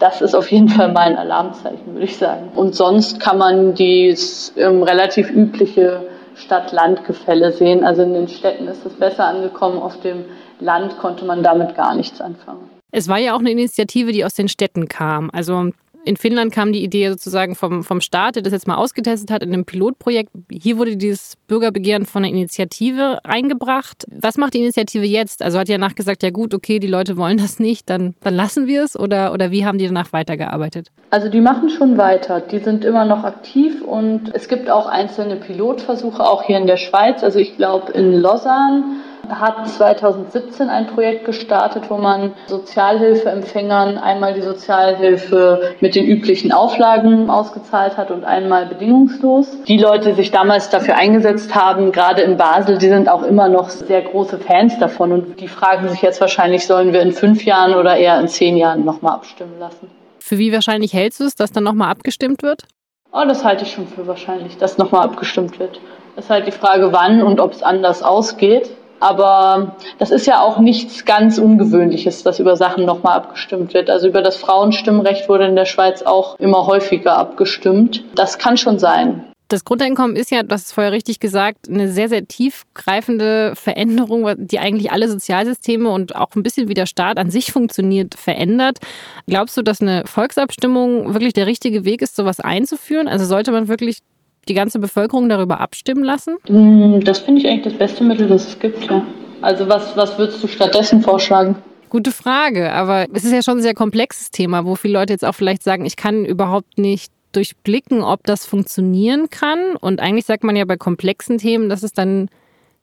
das 0.00 0.20
ist 0.20 0.34
auf 0.34 0.50
jeden 0.50 0.68
Fall 0.68 0.92
mein 0.92 1.16
Alarmzeichen, 1.16 1.94
würde 1.94 2.04
ich 2.04 2.16
sagen. 2.16 2.50
Und 2.56 2.74
sonst 2.74 3.20
kann 3.20 3.38
man 3.38 3.74
die 3.74 4.14
ähm, 4.56 4.82
relativ 4.82 5.30
übliche 5.30 6.08
Stadt-Land-Gefälle 6.34 7.52
sehen. 7.52 7.84
Also 7.84 8.02
in 8.02 8.14
den 8.14 8.28
Städten 8.28 8.66
ist 8.66 8.84
es 8.84 8.94
besser 8.94 9.26
angekommen, 9.26 9.80
auf 9.80 10.00
dem 10.00 10.24
Land 10.58 10.98
konnte 10.98 11.24
man 11.24 11.44
damit 11.44 11.76
gar 11.76 11.94
nichts 11.94 12.20
anfangen. 12.20 12.68
Es 12.90 13.08
war 13.08 13.18
ja 13.18 13.34
auch 13.34 13.40
eine 13.40 13.52
Initiative, 13.52 14.10
die 14.10 14.24
aus 14.24 14.34
den 14.34 14.48
Städten 14.48 14.88
kam. 14.88 15.30
Also 15.32 15.70
in 16.08 16.16
Finnland 16.16 16.52
kam 16.52 16.72
die 16.72 16.82
Idee 16.82 17.10
sozusagen 17.10 17.54
vom, 17.54 17.84
vom 17.84 18.00
Staat, 18.00 18.36
der 18.36 18.42
das 18.42 18.52
jetzt 18.54 18.66
mal 18.66 18.76
ausgetestet 18.76 19.30
hat 19.30 19.42
in 19.42 19.52
einem 19.52 19.66
Pilotprojekt. 19.66 20.30
Hier 20.50 20.78
wurde 20.78 20.96
dieses 20.96 21.36
Bürgerbegehren 21.46 22.06
von 22.06 22.24
einer 22.24 22.32
Initiative 22.32 23.18
eingebracht. 23.24 24.06
Was 24.10 24.38
macht 24.38 24.54
die 24.54 24.60
Initiative 24.60 25.04
jetzt? 25.04 25.42
Also 25.42 25.58
hat 25.58 25.68
ja 25.68 25.76
nachgesagt, 25.76 26.22
ja 26.22 26.30
gut, 26.30 26.54
okay, 26.54 26.78
die 26.78 26.86
Leute 26.86 27.18
wollen 27.18 27.36
das 27.36 27.58
nicht, 27.58 27.90
dann, 27.90 28.14
dann 28.22 28.34
lassen 28.34 28.66
wir 28.66 28.84
es 28.84 28.98
oder, 28.98 29.34
oder 29.34 29.50
wie 29.50 29.66
haben 29.66 29.76
die 29.76 29.86
danach 29.86 30.12
weitergearbeitet? 30.14 30.88
Also 31.10 31.28
die 31.28 31.40
machen 31.40 31.68
schon 31.68 31.98
weiter. 31.98 32.40
Die 32.40 32.58
sind 32.58 32.86
immer 32.86 33.04
noch 33.04 33.24
aktiv 33.24 33.82
und 33.82 34.34
es 34.34 34.48
gibt 34.48 34.70
auch 34.70 34.86
einzelne 34.86 35.36
Pilotversuche, 35.36 36.22
auch 36.22 36.42
hier 36.42 36.56
in 36.56 36.66
der 36.66 36.78
Schweiz. 36.78 37.22
Also 37.22 37.38
ich 37.38 37.56
glaube 37.56 37.92
in 37.92 38.14
Lausanne 38.14 38.84
hat 39.28 39.68
2017 39.68 40.68
ein 40.68 40.86
Projekt 40.86 41.24
gestartet, 41.24 41.84
wo 41.88 41.96
man 41.96 42.34
Sozialhilfeempfängern 42.46 43.98
einmal 43.98 44.34
die 44.34 44.42
Sozialhilfe 44.42 45.76
mit 45.80 45.94
den 45.94 46.06
üblichen 46.06 46.52
Auflagen 46.52 47.30
ausgezahlt 47.30 47.96
hat 47.96 48.10
und 48.10 48.24
einmal 48.24 48.66
bedingungslos. 48.66 49.62
Die 49.64 49.78
Leute, 49.78 50.10
die 50.10 50.14
sich 50.14 50.30
damals 50.30 50.70
dafür 50.70 50.96
eingesetzt 50.96 51.54
haben, 51.54 51.92
gerade 51.92 52.22
in 52.22 52.36
Basel, 52.36 52.78
die 52.78 52.88
sind 52.88 53.08
auch 53.08 53.22
immer 53.22 53.48
noch 53.48 53.70
sehr 53.70 54.02
große 54.02 54.38
Fans 54.38 54.78
davon 54.78 55.12
und 55.12 55.40
die 55.40 55.48
fragen 55.48 55.88
sich 55.88 56.02
jetzt 56.02 56.20
wahrscheinlich, 56.20 56.66
sollen 56.66 56.92
wir 56.92 57.00
in 57.02 57.12
fünf 57.12 57.44
Jahren 57.44 57.74
oder 57.74 57.96
eher 57.96 58.18
in 58.20 58.28
zehn 58.28 58.56
Jahren 58.56 58.84
nochmal 58.84 59.14
abstimmen 59.14 59.58
lassen. 59.58 59.90
Für 60.18 60.38
wie 60.38 60.52
wahrscheinlich 60.52 60.92
hältst 60.92 61.20
du 61.20 61.24
es, 61.24 61.34
dass 61.34 61.52
dann 61.52 61.64
nochmal 61.64 61.90
abgestimmt 61.90 62.42
wird? 62.42 62.64
Oh, 63.12 63.24
das 63.26 63.44
halte 63.44 63.64
ich 63.64 63.72
schon 63.72 63.86
für 63.86 64.06
wahrscheinlich, 64.06 64.58
dass 64.58 64.76
nochmal 64.76 65.04
abgestimmt 65.04 65.58
wird. 65.58 65.80
Das 66.14 66.26
ist 66.26 66.30
halt 66.30 66.46
die 66.46 66.52
Frage, 66.52 66.92
wann 66.92 67.22
und 67.22 67.40
ob 67.40 67.52
es 67.52 67.62
anders 67.62 68.02
ausgeht. 68.02 68.70
Aber 69.00 69.76
das 69.98 70.10
ist 70.10 70.26
ja 70.26 70.40
auch 70.40 70.58
nichts 70.58 71.04
ganz 71.04 71.38
Ungewöhnliches, 71.38 72.22
dass 72.22 72.38
über 72.38 72.56
Sachen 72.56 72.84
nochmal 72.84 73.16
abgestimmt 73.16 73.74
wird. 73.74 73.90
Also 73.90 74.08
über 74.08 74.22
das 74.22 74.36
Frauenstimmrecht 74.36 75.28
wurde 75.28 75.46
in 75.46 75.56
der 75.56 75.66
Schweiz 75.66 76.02
auch 76.02 76.38
immer 76.38 76.66
häufiger 76.66 77.16
abgestimmt. 77.16 78.04
Das 78.14 78.38
kann 78.38 78.56
schon 78.56 78.78
sein. 78.78 79.24
Das 79.48 79.64
Grundeinkommen 79.64 80.14
ist 80.14 80.30
ja, 80.30 80.42
hast 80.50 80.66
es 80.66 80.72
vorher 80.72 80.92
richtig 80.92 81.20
gesagt, 81.20 81.70
eine 81.70 81.90
sehr, 81.90 82.10
sehr 82.10 82.28
tiefgreifende 82.28 83.54
Veränderung, 83.56 84.28
die 84.36 84.58
eigentlich 84.58 84.92
alle 84.92 85.08
Sozialsysteme 85.08 85.88
und 85.88 86.14
auch 86.14 86.36
ein 86.36 86.42
bisschen 86.42 86.68
wie 86.68 86.74
der 86.74 86.84
Staat 86.84 87.16
an 87.16 87.30
sich 87.30 87.50
funktioniert, 87.52 88.14
verändert. 88.14 88.78
Glaubst 89.26 89.56
du, 89.56 89.62
dass 89.62 89.80
eine 89.80 90.02
Volksabstimmung 90.04 91.14
wirklich 91.14 91.32
der 91.32 91.46
richtige 91.46 91.86
Weg 91.86 92.02
ist, 92.02 92.14
sowas 92.14 92.40
einzuführen? 92.40 93.08
Also 93.08 93.24
sollte 93.24 93.50
man 93.50 93.68
wirklich 93.68 94.00
die 94.48 94.54
ganze 94.54 94.78
Bevölkerung 94.78 95.28
darüber 95.28 95.60
abstimmen 95.60 96.02
lassen? 96.02 96.36
Mm, 96.48 97.00
das 97.00 97.18
finde 97.20 97.40
ich 97.40 97.48
eigentlich 97.48 97.64
das 97.64 97.74
beste 97.74 98.04
Mittel, 98.04 98.28
das 98.28 98.48
es 98.48 98.58
gibt, 98.58 98.90
ja. 98.90 99.04
Also 99.40 99.68
was, 99.68 99.96
was 99.96 100.18
würdest 100.18 100.42
du 100.42 100.48
stattdessen 100.48 101.02
vorschlagen? 101.02 101.56
Gute 101.90 102.10
Frage, 102.10 102.72
aber 102.72 103.06
es 103.12 103.24
ist 103.24 103.32
ja 103.32 103.42
schon 103.42 103.58
ein 103.58 103.62
sehr 103.62 103.74
komplexes 103.74 104.30
Thema, 104.30 104.64
wo 104.64 104.74
viele 104.74 104.94
Leute 104.94 105.12
jetzt 105.12 105.24
auch 105.24 105.34
vielleicht 105.34 105.62
sagen, 105.62 105.86
ich 105.86 105.96
kann 105.96 106.24
überhaupt 106.24 106.78
nicht 106.78 107.12
durchblicken, 107.32 108.02
ob 108.02 108.24
das 108.24 108.46
funktionieren 108.46 109.30
kann. 109.30 109.76
Und 109.80 110.00
eigentlich 110.00 110.26
sagt 110.26 110.44
man 110.44 110.56
ja 110.56 110.64
bei 110.64 110.76
komplexen 110.76 111.38
Themen, 111.38 111.68
dass 111.68 111.82
es 111.82 111.92
dann 111.92 112.28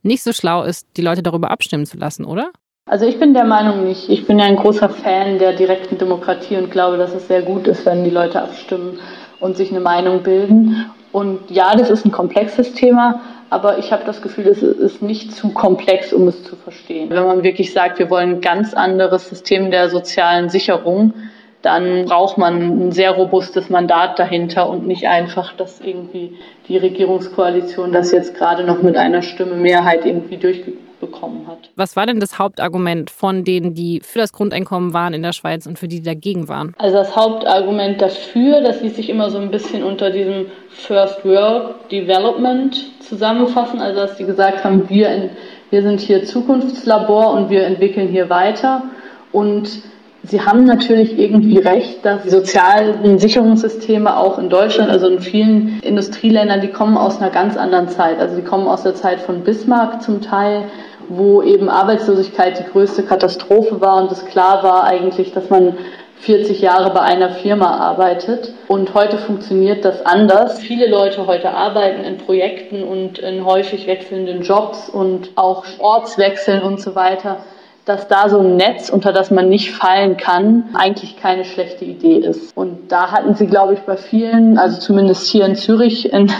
nicht 0.01 0.23
so 0.23 0.33
schlau 0.33 0.63
ist, 0.63 0.87
die 0.97 1.01
Leute 1.01 1.23
darüber 1.23 1.51
abstimmen 1.51 1.85
zu 1.85 1.97
lassen, 1.97 2.25
oder? 2.25 2.51
Also 2.87 3.05
ich 3.05 3.19
bin 3.19 3.33
der 3.33 3.45
Meinung 3.45 3.83
nicht. 3.83 4.09
Ich 4.09 4.27
bin 4.27 4.37
ja 4.37 4.45
ein 4.45 4.57
großer 4.57 4.89
Fan 4.89 5.39
der 5.39 5.53
direkten 5.53 5.97
Demokratie 5.97 6.55
und 6.57 6.71
glaube, 6.71 6.97
dass 6.97 7.13
es 7.13 7.27
sehr 7.27 7.41
gut 7.41 7.67
ist, 7.67 7.85
wenn 7.85 8.03
die 8.03 8.11
Leute 8.11 8.41
abstimmen 8.41 8.99
und 9.39 9.57
sich 9.57 9.71
eine 9.71 9.79
Meinung 9.79 10.21
bilden. 10.21 10.85
Und 11.15 11.49
ja, 11.49 11.73
das 11.77 11.89
ist 11.89 12.03
ein 12.03 12.11
komplexes 12.11 12.73
Thema, 12.73 13.21
aber 13.49 13.77
ich 13.77 13.93
habe 13.93 14.03
das 14.05 14.21
Gefühl, 14.21 14.47
es 14.47 14.61
ist 14.61 15.01
nicht 15.01 15.31
zu 15.33 15.53
komplex, 15.53 16.11
um 16.11 16.27
es 16.27 16.43
zu 16.43 16.57
verstehen. 16.57 17.09
Wenn 17.09 17.23
man 17.23 17.41
wirklich 17.41 17.71
sagt, 17.71 17.99
wir 17.99 18.09
wollen 18.09 18.31
ein 18.31 18.41
ganz 18.41 18.73
anderes 18.73 19.29
System 19.29 19.71
der 19.71 19.87
sozialen 19.87 20.49
Sicherung, 20.49 21.13
dann 21.61 22.03
braucht 22.03 22.37
man 22.37 22.87
ein 22.87 22.91
sehr 22.91 23.11
robustes 23.11 23.69
Mandat 23.69 24.19
dahinter 24.19 24.69
und 24.69 24.87
nicht 24.87 25.07
einfach, 25.07 25.53
dass 25.53 25.79
irgendwie 25.79 26.35
die 26.67 26.75
Regierungskoalition 26.75 27.93
das 27.93 28.11
jetzt 28.11 28.35
gerade 28.35 28.65
noch 28.65 28.81
mit 28.81 28.97
einer 28.97 29.21
Stimme 29.21 29.55
Mehrheit 29.55 30.05
irgendwie 30.05 30.35
durchbekommt 30.35 30.84
bekommen 30.99 31.47
hat. 31.47 31.69
Was 31.75 31.95
war 31.95 32.05
denn 32.05 32.19
das 32.19 32.39
Hauptargument 32.39 33.09
von 33.09 33.43
denen, 33.43 33.73
die 33.73 34.01
für 34.03 34.19
das 34.19 34.33
Grundeinkommen 34.33 34.93
waren 34.93 35.13
in 35.13 35.23
der 35.23 35.33
Schweiz 35.33 35.65
und 35.65 35.79
für 35.79 35.87
die, 35.87 35.97
die 35.97 36.05
dagegen 36.05 36.47
waren? 36.47 36.73
Also 36.77 36.97
das 36.97 37.15
Hauptargument 37.15 38.01
dafür, 38.01 38.61
das 38.61 38.81
ließ 38.81 38.95
sich 38.95 39.09
immer 39.09 39.29
so 39.29 39.37
ein 39.37 39.51
bisschen 39.51 39.83
unter 39.83 40.11
diesem 40.11 40.47
First 40.69 41.23
World 41.25 41.91
Development 41.91 42.75
zusammenfassen. 43.01 43.79
Also 43.79 44.01
dass 44.01 44.17
die 44.17 44.25
gesagt 44.25 44.63
haben, 44.63 44.89
wir, 44.89 45.09
in, 45.09 45.29
wir 45.69 45.81
sind 45.81 45.99
hier 45.99 46.25
Zukunftslabor 46.25 47.31
und 47.31 47.49
wir 47.49 47.65
entwickeln 47.65 48.07
hier 48.07 48.29
weiter. 48.29 48.83
Und 49.31 49.83
Sie 50.27 50.41
haben 50.41 50.63
natürlich 50.63 51.19
irgendwie 51.19 51.59
recht, 51.59 52.03
dass 52.03 52.23
die 52.23 52.29
sozialen 52.29 53.19
Sicherungssysteme 53.19 54.17
auch 54.17 54.39
in 54.39 54.49
Deutschland, 54.49 54.89
also 54.89 55.07
in 55.07 55.19
vielen 55.19 55.79
Industrieländern, 55.81 56.61
die 56.61 56.69
kommen 56.69 56.97
aus 56.97 57.21
einer 57.21 57.29
ganz 57.29 57.57
anderen 57.57 57.89
Zeit. 57.89 58.19
Also 58.19 58.35
die 58.35 58.41
kommen 58.41 58.67
aus 58.67 58.81
der 58.81 58.95
Zeit 58.95 59.19
von 59.19 59.43
Bismarck 59.43 60.01
zum 60.01 60.21
Teil, 60.21 60.63
wo 61.09 61.41
eben 61.41 61.69
Arbeitslosigkeit 61.69 62.59
die 62.59 62.71
größte 62.71 63.03
Katastrophe 63.03 63.81
war 63.81 64.01
und 64.01 64.11
es 64.11 64.25
klar 64.25 64.63
war 64.63 64.83
eigentlich, 64.85 65.33
dass 65.33 65.49
man 65.49 65.77
40 66.19 66.61
Jahre 66.61 66.91
bei 66.91 67.01
einer 67.01 67.29
Firma 67.29 67.77
arbeitet. 67.77 68.53
Und 68.67 68.93
heute 68.93 69.17
funktioniert 69.17 69.85
das 69.85 70.05
anders. 70.05 70.59
Viele 70.59 70.87
Leute 70.87 71.27
heute 71.27 71.51
arbeiten 71.51 72.03
in 72.03 72.17
Projekten 72.17 72.83
und 72.83 73.19
in 73.19 73.45
häufig 73.45 73.85
wechselnden 73.85 74.41
Jobs 74.41 74.89
und 74.89 75.31
auch 75.35 75.65
Ortswechseln 75.79 76.63
und 76.63 76.81
so 76.81 76.95
weiter 76.95 77.37
dass 77.85 78.07
da 78.07 78.29
so 78.29 78.39
ein 78.39 78.55
Netz, 78.55 78.89
unter 78.89 79.13
das 79.13 79.29
man 79.29 79.47
nicht 79.47 79.71
fallen 79.71 80.17
kann, 80.17 80.69
eigentlich 80.73 81.17
keine 81.17 81.45
schlechte 81.45 81.85
Idee 81.85 82.17
ist. 82.17 82.57
Und 82.57 82.91
da 82.91 83.11
hatten 83.11 83.35
sie, 83.35 83.45
glaube 83.45 83.75
ich, 83.75 83.81
bei 83.81 83.95
vielen, 83.95 84.57
also 84.57 84.79
zumindest 84.79 85.27
hier 85.27 85.45
in 85.45 85.55
Zürich, 85.55 86.11
in, 86.11 86.31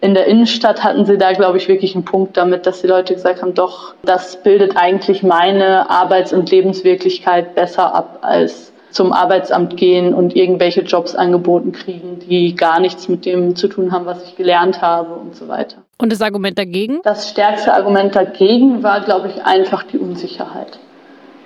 in 0.00 0.14
der 0.14 0.26
Innenstadt 0.26 0.84
hatten 0.84 1.06
sie 1.06 1.18
da, 1.18 1.32
glaube 1.32 1.58
ich, 1.58 1.68
wirklich 1.68 1.94
einen 1.94 2.04
Punkt 2.04 2.36
damit, 2.36 2.66
dass 2.66 2.82
die 2.82 2.86
Leute 2.86 3.14
gesagt 3.14 3.42
haben, 3.42 3.54
doch, 3.54 3.94
das 4.04 4.42
bildet 4.42 4.76
eigentlich 4.76 5.22
meine 5.22 5.90
Arbeits- 5.90 6.32
und 6.32 6.50
Lebenswirklichkeit 6.50 7.54
besser 7.54 7.94
ab 7.94 8.18
als 8.22 8.72
zum 8.90 9.12
Arbeitsamt 9.12 9.76
gehen 9.76 10.14
und 10.14 10.34
irgendwelche 10.34 10.80
Jobs 10.80 11.14
angeboten 11.14 11.72
kriegen, 11.72 12.18
die 12.20 12.54
gar 12.54 12.80
nichts 12.80 13.08
mit 13.08 13.26
dem 13.26 13.54
zu 13.54 13.68
tun 13.68 13.92
haben, 13.92 14.06
was 14.06 14.24
ich 14.24 14.36
gelernt 14.36 14.80
habe 14.80 15.14
und 15.14 15.36
so 15.36 15.48
weiter. 15.48 15.78
Und 15.98 16.12
das 16.12 16.22
Argument 16.22 16.58
dagegen? 16.58 17.00
Das 17.02 17.30
stärkste 17.30 17.74
Argument 17.74 18.14
dagegen 18.14 18.82
war, 18.82 19.02
glaube 19.02 19.28
ich, 19.28 19.44
einfach 19.44 19.82
die 19.82 19.98
Unsicherheit. 19.98 20.78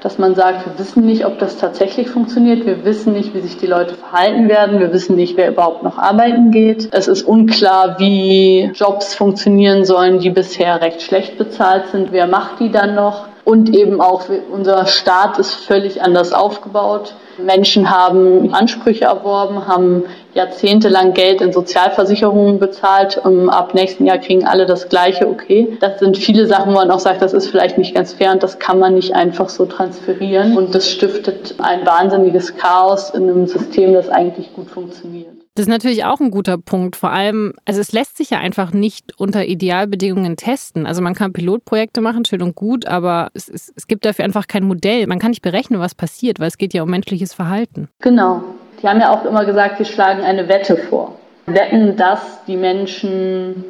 Dass 0.02 0.16
man 0.16 0.34
sagt, 0.34 0.64
wir 0.66 0.78
wissen 0.78 1.04
nicht, 1.04 1.26
ob 1.26 1.38
das 1.38 1.58
tatsächlich 1.58 2.08
funktioniert, 2.08 2.64
wir 2.64 2.84
wissen 2.84 3.12
nicht, 3.12 3.34
wie 3.34 3.40
sich 3.40 3.58
die 3.58 3.66
Leute 3.66 3.94
verhalten 3.94 4.48
werden, 4.48 4.80
wir 4.80 4.92
wissen 4.94 5.14
nicht, 5.14 5.36
wer 5.36 5.50
überhaupt 5.50 5.82
noch 5.82 5.98
arbeiten 5.98 6.50
geht. 6.50 6.88
Es 6.90 7.06
ist 7.06 7.22
unklar, 7.22 7.96
wie 7.98 8.70
Jobs 8.74 9.14
funktionieren 9.14 9.84
sollen, 9.84 10.18
die 10.18 10.30
bisher 10.30 10.80
recht 10.80 11.02
schlecht 11.02 11.36
bezahlt 11.36 11.88
sind. 11.88 12.12
Wer 12.12 12.26
macht 12.26 12.60
die 12.60 12.70
dann 12.70 12.94
noch? 12.94 13.26
Und 13.44 13.74
eben 13.74 14.00
auch 14.00 14.24
unser 14.50 14.86
Staat 14.86 15.38
ist 15.38 15.54
völlig 15.54 16.02
anders 16.02 16.32
aufgebaut. 16.32 17.14
Menschen 17.38 17.90
haben 17.90 18.54
Ansprüche 18.54 19.04
erworben, 19.04 19.66
haben 19.66 20.04
jahrzehntelang 20.34 21.14
Geld 21.14 21.40
in 21.40 21.52
Sozialversicherungen 21.52 22.58
bezahlt. 22.58 23.18
Und 23.18 23.48
ab 23.48 23.74
nächsten 23.74 24.06
Jahr 24.06 24.18
kriegen 24.18 24.46
alle 24.46 24.66
das 24.66 24.88
Gleiche. 24.88 25.28
Okay, 25.28 25.76
das 25.80 25.98
sind 26.00 26.16
viele 26.18 26.46
Sachen, 26.46 26.72
wo 26.72 26.76
man 26.76 26.90
auch 26.90 27.00
sagt, 27.00 27.22
das 27.22 27.32
ist 27.32 27.48
vielleicht 27.48 27.78
nicht 27.78 27.94
ganz 27.94 28.12
fair 28.12 28.32
und 28.32 28.42
das 28.42 28.58
kann 28.58 28.78
man 28.78 28.94
nicht 28.94 29.14
einfach 29.14 29.48
so 29.48 29.66
transferieren. 29.66 30.56
Und 30.56 30.74
das 30.74 30.90
stiftet 30.90 31.54
ein 31.58 31.86
wahnsinniges 31.86 32.56
Chaos 32.56 33.10
in 33.10 33.24
einem 33.24 33.46
System, 33.46 33.94
das 33.94 34.08
eigentlich 34.08 34.52
gut 34.54 34.70
funktioniert. 34.70 35.40
Das 35.54 35.66
ist 35.66 35.70
natürlich 35.70 36.04
auch 36.04 36.20
ein 36.20 36.30
guter 36.30 36.58
Punkt. 36.58 36.96
Vor 36.96 37.10
allem, 37.10 37.54
also 37.64 37.80
es 37.80 37.92
lässt 37.92 38.16
sich 38.16 38.30
ja 38.30 38.38
einfach 38.38 38.72
nicht 38.72 39.18
unter 39.18 39.44
Idealbedingungen 39.44 40.36
testen. 40.36 40.86
Also 40.86 41.02
man 41.02 41.14
kann 41.14 41.32
Pilotprojekte 41.32 42.00
machen, 42.00 42.24
schön 42.24 42.40
und 42.40 42.54
gut, 42.54 42.86
aber 42.86 43.28
es, 43.34 43.48
es, 43.48 43.72
es 43.74 43.86
gibt 43.88 44.04
dafür 44.04 44.24
einfach 44.24 44.46
kein 44.46 44.64
Modell. 44.64 45.06
Man 45.06 45.18
kann 45.18 45.30
nicht 45.30 45.42
berechnen, 45.42 45.80
was 45.80 45.94
passiert, 45.94 46.38
weil 46.38 46.48
es 46.48 46.56
geht 46.56 46.72
ja 46.72 46.82
um 46.84 46.90
menschliches 46.90 47.34
Verhalten. 47.34 47.88
Genau. 48.00 48.42
Die 48.82 48.88
haben 48.88 49.00
ja 49.00 49.12
auch 49.12 49.24
immer 49.24 49.44
gesagt, 49.44 49.78
wir 49.78 49.86
schlagen 49.86 50.22
eine 50.22 50.48
Wette 50.48 50.76
vor. 50.76 51.16
Wetten, 51.46 51.96
dass 51.96 52.44
die 52.46 52.56
Menschen 52.56 53.64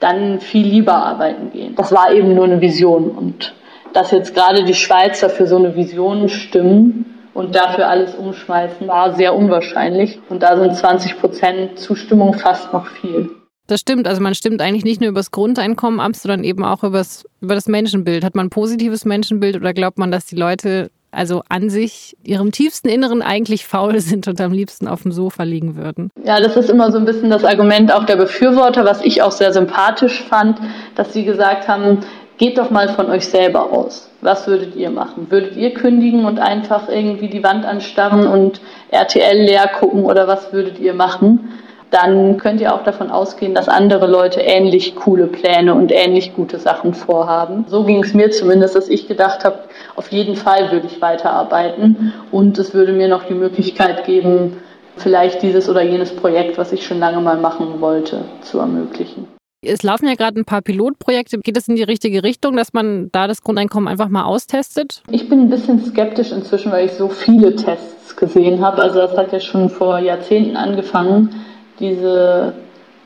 dann 0.00 0.40
viel 0.40 0.66
lieber 0.66 0.94
arbeiten 0.94 1.50
gehen. 1.52 1.74
Das 1.76 1.92
war 1.92 2.12
eben 2.12 2.34
nur 2.34 2.44
eine 2.44 2.60
Vision. 2.60 3.10
Und 3.10 3.54
dass 3.92 4.10
jetzt 4.10 4.34
gerade 4.34 4.64
die 4.64 4.74
Schweizer 4.74 5.28
für 5.28 5.46
so 5.46 5.56
eine 5.56 5.74
Vision 5.74 6.28
stimmen, 6.28 7.14
und 7.38 7.54
dafür 7.54 7.88
alles 7.88 8.16
umschmeißen, 8.16 8.88
war 8.88 9.14
sehr 9.14 9.32
unwahrscheinlich. 9.32 10.18
Und 10.28 10.42
da 10.42 10.56
sind 10.58 10.74
20 10.74 11.20
Prozent 11.20 11.78
Zustimmung 11.78 12.34
fast 12.34 12.72
noch 12.72 12.88
viel. 12.88 13.30
Das 13.68 13.78
stimmt. 13.78 14.08
Also 14.08 14.20
man 14.20 14.34
stimmt 14.34 14.60
eigentlich 14.60 14.84
nicht 14.84 15.00
nur 15.00 15.10
über 15.10 15.20
das 15.20 15.30
Grundeinkommen 15.30 16.00
ab, 16.00 16.16
sondern 16.16 16.42
eben 16.42 16.64
auch 16.64 16.82
über 16.82 16.98
das 16.98 17.68
Menschenbild. 17.68 18.24
Hat 18.24 18.34
man 18.34 18.46
ein 18.46 18.50
positives 18.50 19.04
Menschenbild 19.04 19.54
oder 19.54 19.72
glaubt 19.72 19.98
man, 19.98 20.10
dass 20.10 20.26
die 20.26 20.34
Leute 20.34 20.90
also 21.10 21.42
an 21.48 21.70
sich 21.70 22.16
ihrem 22.22 22.52
tiefsten 22.52 22.88
Inneren 22.88 23.22
eigentlich 23.22 23.66
faul 23.66 24.00
sind 24.00 24.28
und 24.28 24.40
am 24.40 24.52
liebsten 24.52 24.88
auf 24.88 25.02
dem 25.02 25.12
Sofa 25.12 25.42
liegen 25.42 25.76
würden. 25.76 26.10
Ja, 26.24 26.40
das 26.40 26.56
ist 26.56 26.70
immer 26.70 26.92
so 26.92 26.98
ein 26.98 27.04
bisschen 27.04 27.30
das 27.30 27.44
Argument 27.44 27.92
auch 27.92 28.04
der 28.04 28.16
Befürworter, 28.16 28.84
was 28.84 29.02
ich 29.02 29.22
auch 29.22 29.32
sehr 29.32 29.52
sympathisch 29.52 30.22
fand, 30.22 30.58
dass 30.94 31.12
sie 31.12 31.24
gesagt 31.24 31.68
haben, 31.68 32.00
geht 32.36 32.56
doch 32.58 32.70
mal 32.70 32.88
von 32.88 33.10
euch 33.10 33.26
selber 33.26 33.72
aus. 33.72 34.08
Was 34.20 34.46
würdet 34.46 34.76
ihr 34.76 34.90
machen? 34.90 35.30
Würdet 35.30 35.56
ihr 35.56 35.74
kündigen 35.74 36.24
und 36.24 36.38
einfach 36.38 36.88
irgendwie 36.88 37.28
die 37.28 37.42
Wand 37.42 37.64
anstarren 37.64 38.26
und 38.26 38.60
RTL 38.90 39.44
leer 39.44 39.68
gucken 39.78 40.04
oder 40.04 40.26
was 40.26 40.52
würdet 40.52 40.78
ihr 40.78 40.94
machen? 40.94 41.52
Dann 41.90 42.36
könnt 42.36 42.60
ihr 42.60 42.74
auch 42.74 42.84
davon 42.84 43.10
ausgehen, 43.10 43.54
dass 43.54 43.68
andere 43.68 44.06
Leute 44.06 44.40
ähnlich 44.40 44.94
coole 44.94 45.26
Pläne 45.26 45.74
und 45.74 45.90
ähnlich 45.90 46.34
gute 46.34 46.58
Sachen 46.58 46.92
vorhaben. 46.92 47.64
So 47.68 47.84
ging 47.84 48.04
es 48.04 48.12
mir 48.12 48.30
zumindest, 48.30 48.74
dass 48.74 48.88
ich 48.88 49.08
gedacht 49.08 49.44
habe, 49.44 49.60
auf 49.96 50.08
jeden 50.12 50.36
Fall 50.36 50.70
würde 50.70 50.86
ich 50.86 51.00
weiterarbeiten 51.00 52.12
und 52.30 52.58
es 52.58 52.74
würde 52.74 52.92
mir 52.92 53.08
noch 53.08 53.24
die 53.24 53.34
Möglichkeit 53.34 54.04
geben, 54.04 54.58
vielleicht 54.96 55.42
dieses 55.42 55.68
oder 55.68 55.82
jenes 55.82 56.14
Projekt, 56.14 56.58
was 56.58 56.72
ich 56.72 56.86
schon 56.86 56.98
lange 56.98 57.20
mal 57.20 57.38
machen 57.38 57.80
wollte, 57.80 58.24
zu 58.42 58.58
ermöglichen. 58.58 59.26
Es 59.60 59.82
laufen 59.82 60.06
ja 60.06 60.14
gerade 60.14 60.38
ein 60.38 60.44
paar 60.44 60.62
Pilotprojekte. 60.62 61.38
Geht 61.38 61.56
es 61.56 61.66
in 61.66 61.74
die 61.74 61.82
richtige 61.82 62.22
Richtung, 62.22 62.56
dass 62.56 62.72
man 62.72 63.08
da 63.10 63.26
das 63.26 63.42
Grundeinkommen 63.42 63.88
einfach 63.88 64.08
mal 64.08 64.24
austestet? 64.24 65.02
Ich 65.10 65.28
bin 65.28 65.40
ein 65.40 65.50
bisschen 65.50 65.84
skeptisch 65.84 66.30
inzwischen, 66.30 66.70
weil 66.70 66.86
ich 66.86 66.92
so 66.92 67.08
viele 67.08 67.56
Tests 67.56 68.14
gesehen 68.14 68.64
habe. 68.64 68.82
Also 68.82 69.00
das 69.00 69.16
hat 69.16 69.32
ja 69.32 69.40
schon 69.40 69.68
vor 69.68 69.98
Jahrzehnten 69.98 70.56
angefangen, 70.56 71.34
diese 71.80 72.54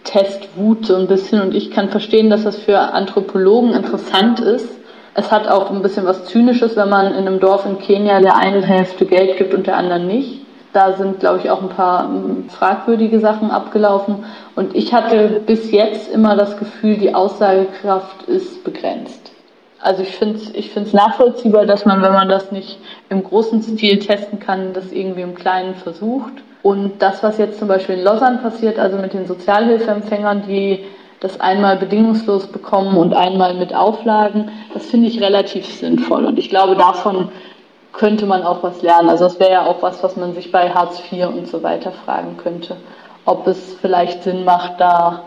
Testwut 0.04 0.86
so 0.86 0.96
ein 0.96 1.06
bisschen. 1.06 1.40
Und 1.40 1.54
ich 1.54 1.70
kann 1.70 1.90
verstehen, 1.90 2.30
dass 2.30 2.44
das 2.44 2.56
für 2.56 2.78
Anthropologen 2.78 3.72
interessant 3.72 4.40
ist. 4.40 4.68
Es 5.14 5.30
hat 5.30 5.46
auch 5.48 5.70
ein 5.70 5.82
bisschen 5.82 6.06
was 6.06 6.24
Zynisches, 6.24 6.76
wenn 6.76 6.88
man 6.88 7.08
in 7.08 7.26
einem 7.26 7.38
Dorf 7.38 7.66
in 7.66 7.78
Kenia 7.78 8.20
der 8.20 8.36
einen 8.36 8.62
Hälfte 8.62 9.04
Geld 9.04 9.36
gibt 9.36 9.52
und 9.52 9.66
der 9.66 9.76
anderen 9.76 10.06
nicht. 10.06 10.40
Da 10.72 10.94
sind, 10.94 11.20
glaube 11.20 11.40
ich, 11.40 11.50
auch 11.50 11.60
ein 11.60 11.68
paar 11.68 12.04
hm, 12.04 12.48
fragwürdige 12.48 13.20
Sachen 13.20 13.50
abgelaufen. 13.50 14.24
Und 14.56 14.74
ich 14.74 14.94
hatte 14.94 15.42
bis 15.46 15.70
jetzt 15.70 16.10
immer 16.10 16.34
das 16.34 16.56
Gefühl, 16.56 16.96
die 16.96 17.14
Aussagekraft 17.14 18.22
ist 18.22 18.64
begrenzt. 18.64 19.32
Also 19.80 20.02
ich 20.02 20.16
finde 20.16 20.36
es 20.36 20.54
ich 20.54 20.70
find's 20.70 20.92
nachvollziehbar, 20.92 21.66
dass 21.66 21.84
man, 21.84 22.00
wenn 22.02 22.12
man 22.12 22.28
das 22.28 22.52
nicht 22.52 22.78
im 23.10 23.22
großen 23.22 23.62
Stil 23.62 23.98
testen 23.98 24.38
kann, 24.38 24.72
das 24.72 24.92
irgendwie 24.92 25.22
im 25.22 25.34
Kleinen 25.34 25.74
versucht. 25.74 26.32
Und 26.62 27.02
das, 27.02 27.22
was 27.22 27.38
jetzt 27.38 27.58
zum 27.58 27.68
Beispiel 27.68 27.96
in 27.96 28.04
Lausanne 28.04 28.38
passiert, 28.38 28.78
also 28.78 28.96
mit 28.96 29.14
den 29.14 29.26
Sozialhilfeempfängern, 29.26 30.44
die 30.46 30.84
das 31.20 31.40
einmal 31.40 31.76
bedingungslos 31.76 32.48
bekommen 32.48 32.96
und 32.96 33.14
einmal 33.14 33.54
mit 33.54 33.74
Auflagen, 33.74 34.50
das 34.74 34.86
finde 34.86 35.08
ich 35.08 35.20
relativ 35.20 35.66
sinnvoll. 35.66 36.24
Und 36.24 36.38
ich 36.38 36.50
glaube, 36.50 36.76
davon 36.76 37.28
könnte 37.92 38.26
man 38.26 38.42
auch 38.42 38.62
was 38.62 38.82
lernen. 38.82 39.08
Also 39.08 39.24
das 39.24 39.38
wäre 39.38 39.52
ja 39.52 39.66
auch 39.66 39.82
was, 39.82 40.02
was 40.02 40.16
man 40.16 40.34
sich 40.34 40.50
bei 40.50 40.70
Hartz 40.70 41.00
IV 41.10 41.28
und 41.28 41.46
so 41.46 41.62
weiter 41.62 41.92
fragen 41.92 42.36
könnte, 42.38 42.76
ob 43.24 43.46
es 43.46 43.74
vielleicht 43.80 44.22
Sinn 44.24 44.44
macht, 44.44 44.80
da 44.80 45.24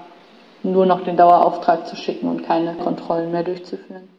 nur 0.63 0.85
noch 0.85 1.03
den 1.03 1.15
Dauerauftrag 1.15 1.87
zu 1.87 1.95
schicken 1.95 2.27
und 2.27 2.43
keine 2.43 2.73
Kontrollen 2.73 3.31
mehr 3.31 3.43
durchzuführen. 3.43 4.09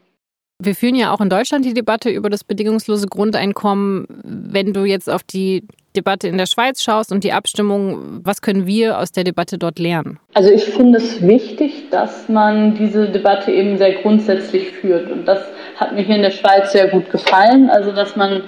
Wir 0.63 0.75
führen 0.75 0.95
ja 0.95 1.13
auch 1.13 1.21
in 1.21 1.29
Deutschland 1.29 1.65
die 1.67 1.75
Debatte 1.75 2.09
über 2.09 2.31
das 2.31 2.43
bedingungslose 2.43 3.09
Grundeinkommen. 3.09 4.07
Wenn 4.25 4.73
du 4.73 4.85
jetzt 4.85 5.11
auf 5.11 5.23
die 5.23 5.67
Debatte 5.97 6.29
in 6.29 6.39
der 6.39 6.47
Schweiz 6.47 6.83
schaust 6.83 7.11
und 7.11 7.25
die 7.25 7.33
Abstimmung, 7.33 8.21
was 8.23 8.43
können 8.43 8.67
wir 8.67 8.99
aus 8.99 9.11
der 9.13 9.25
Debatte 9.25 9.59
dort 9.59 9.79
lernen? 9.79 10.19
Also 10.35 10.51
ich 10.51 10.65
finde 10.65 10.99
es 10.99 11.27
wichtig, 11.27 11.91
dass 11.91 12.29
man 12.29 12.77
diese 12.77 13.09
Debatte 13.09 13.51
eben 13.51 13.79
sehr 13.79 13.95
grundsätzlich 14.03 14.71
führt. 14.71 15.11
Und 15.11 15.27
das 15.27 15.41
hat 15.77 15.95
mir 15.95 16.03
hier 16.03 16.17
in 16.17 16.23
der 16.23 16.31
Schweiz 16.31 16.73
sehr 16.73 16.89
gut 16.89 17.11
gefallen. 17.11 17.71
Also 17.71 17.93
dass 17.93 18.17
man 18.17 18.43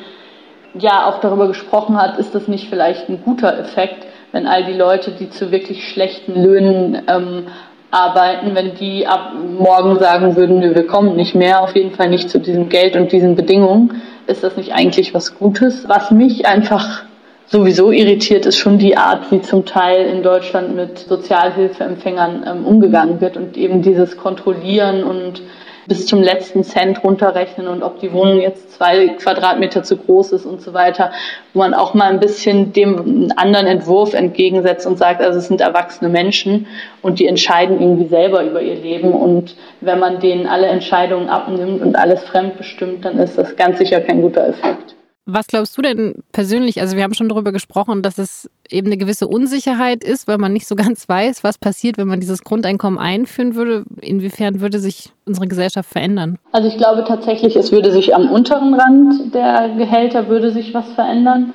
ja 0.74 1.06
auch 1.06 1.20
darüber 1.20 1.48
gesprochen 1.48 1.96
hat, 1.96 2.18
ist 2.18 2.34
das 2.34 2.46
nicht 2.46 2.68
vielleicht 2.68 3.08
ein 3.08 3.22
guter 3.24 3.58
Effekt, 3.58 4.06
wenn 4.32 4.46
all 4.46 4.64
die 4.64 4.78
Leute, 4.78 5.12
die 5.12 5.30
zu 5.30 5.50
wirklich 5.50 5.88
schlechten 5.88 6.34
Löhnen 6.34 7.02
ähm, 7.08 7.46
arbeiten, 7.90 8.54
wenn 8.54 8.74
die 8.74 9.06
ab 9.06 9.32
morgen 9.58 9.98
sagen 9.98 10.36
würden, 10.36 10.60
wir 10.60 10.86
kommen 10.86 11.16
nicht 11.16 11.34
mehr, 11.34 11.62
auf 11.62 11.74
jeden 11.74 11.92
Fall 11.92 12.10
nicht 12.10 12.28
zu 12.28 12.38
diesem 12.38 12.68
Geld 12.68 12.96
und 12.96 13.12
diesen 13.12 13.34
Bedingungen, 13.34 14.02
ist 14.26 14.44
das 14.44 14.56
nicht 14.56 14.74
eigentlich 14.74 15.14
was 15.14 15.38
Gutes? 15.38 15.88
Was 15.88 16.10
mich 16.10 16.46
einfach 16.46 17.04
sowieso 17.48 17.90
irritiert, 17.90 18.46
ist 18.46 18.58
schon 18.58 18.78
die 18.78 18.96
Art, 18.96 19.30
wie 19.30 19.40
zum 19.40 19.64
Teil 19.64 20.06
in 20.06 20.22
Deutschland 20.22 20.76
mit 20.76 20.98
Sozialhilfeempfängern 20.98 22.44
ähm, 22.46 22.66
umgegangen 22.66 23.20
wird 23.20 23.36
und 23.36 23.56
eben 23.56 23.82
dieses 23.82 24.16
Kontrollieren 24.16 25.02
und 25.02 25.42
bis 25.86 26.06
zum 26.06 26.22
letzten 26.22 26.64
Cent 26.64 27.02
runterrechnen 27.02 27.66
und 27.66 27.82
ob 27.82 27.98
die 28.00 28.12
Wohnung 28.12 28.40
jetzt 28.40 28.72
zwei 28.72 29.08
Quadratmeter 29.08 29.82
zu 29.82 29.96
groß 29.96 30.32
ist 30.32 30.44
und 30.44 30.60
so 30.60 30.74
weiter, 30.74 31.12
wo 31.54 31.60
man 31.60 31.72
auch 31.72 31.94
mal 31.94 32.10
ein 32.10 32.20
bisschen 32.20 32.74
dem 32.74 33.32
anderen 33.36 33.66
Entwurf 33.66 34.12
entgegensetzt 34.12 34.86
und 34.86 34.98
sagt, 34.98 35.22
also 35.22 35.38
es 35.38 35.48
sind 35.48 35.62
erwachsene 35.62 36.10
Menschen 36.10 36.66
und 37.00 37.18
die 37.18 37.26
entscheiden 37.26 37.80
irgendwie 37.80 38.06
selber 38.06 38.44
über 38.44 38.60
ihr 38.60 38.76
Leben 38.76 39.12
und 39.12 39.56
wenn 39.80 39.98
man 39.98 40.20
denen 40.20 40.46
alle 40.46 40.66
Entscheidungen 40.66 41.30
abnimmt 41.30 41.80
und 41.80 41.96
alles 41.96 42.22
fremdbestimmt, 42.24 43.06
dann 43.06 43.18
ist 43.18 43.38
das 43.38 43.56
ganz 43.56 43.78
sicher 43.78 44.02
kein 44.02 44.20
guter 44.20 44.46
Effekt. 44.46 44.97
Was 45.30 45.46
glaubst 45.46 45.76
du 45.76 45.82
denn 45.82 46.14
persönlich? 46.32 46.80
Also 46.80 46.96
wir 46.96 47.02
haben 47.04 47.12
schon 47.12 47.28
darüber 47.28 47.52
gesprochen, 47.52 48.00
dass 48.00 48.16
es 48.16 48.48
eben 48.70 48.86
eine 48.86 48.96
gewisse 48.96 49.28
Unsicherheit 49.28 50.02
ist, 50.02 50.26
weil 50.26 50.38
man 50.38 50.54
nicht 50.54 50.66
so 50.66 50.74
ganz 50.76 51.06
weiß, 51.06 51.44
was 51.44 51.58
passiert, 51.58 51.98
wenn 51.98 52.08
man 52.08 52.18
dieses 52.18 52.42
Grundeinkommen 52.44 52.98
einführen 52.98 53.54
würde. 53.54 53.84
Inwiefern 54.00 54.62
würde 54.62 54.78
sich 54.78 55.10
unsere 55.26 55.46
Gesellschaft 55.46 55.90
verändern? 55.90 56.38
Also 56.52 56.68
ich 56.68 56.78
glaube 56.78 57.04
tatsächlich, 57.06 57.56
es 57.56 57.72
würde 57.72 57.92
sich 57.92 58.14
am 58.14 58.30
unteren 58.30 58.72
Rand 58.72 59.34
der 59.34 59.74
Gehälter 59.76 60.28
würde 60.28 60.50
sich 60.50 60.72
was 60.72 60.90
verändern. 60.92 61.52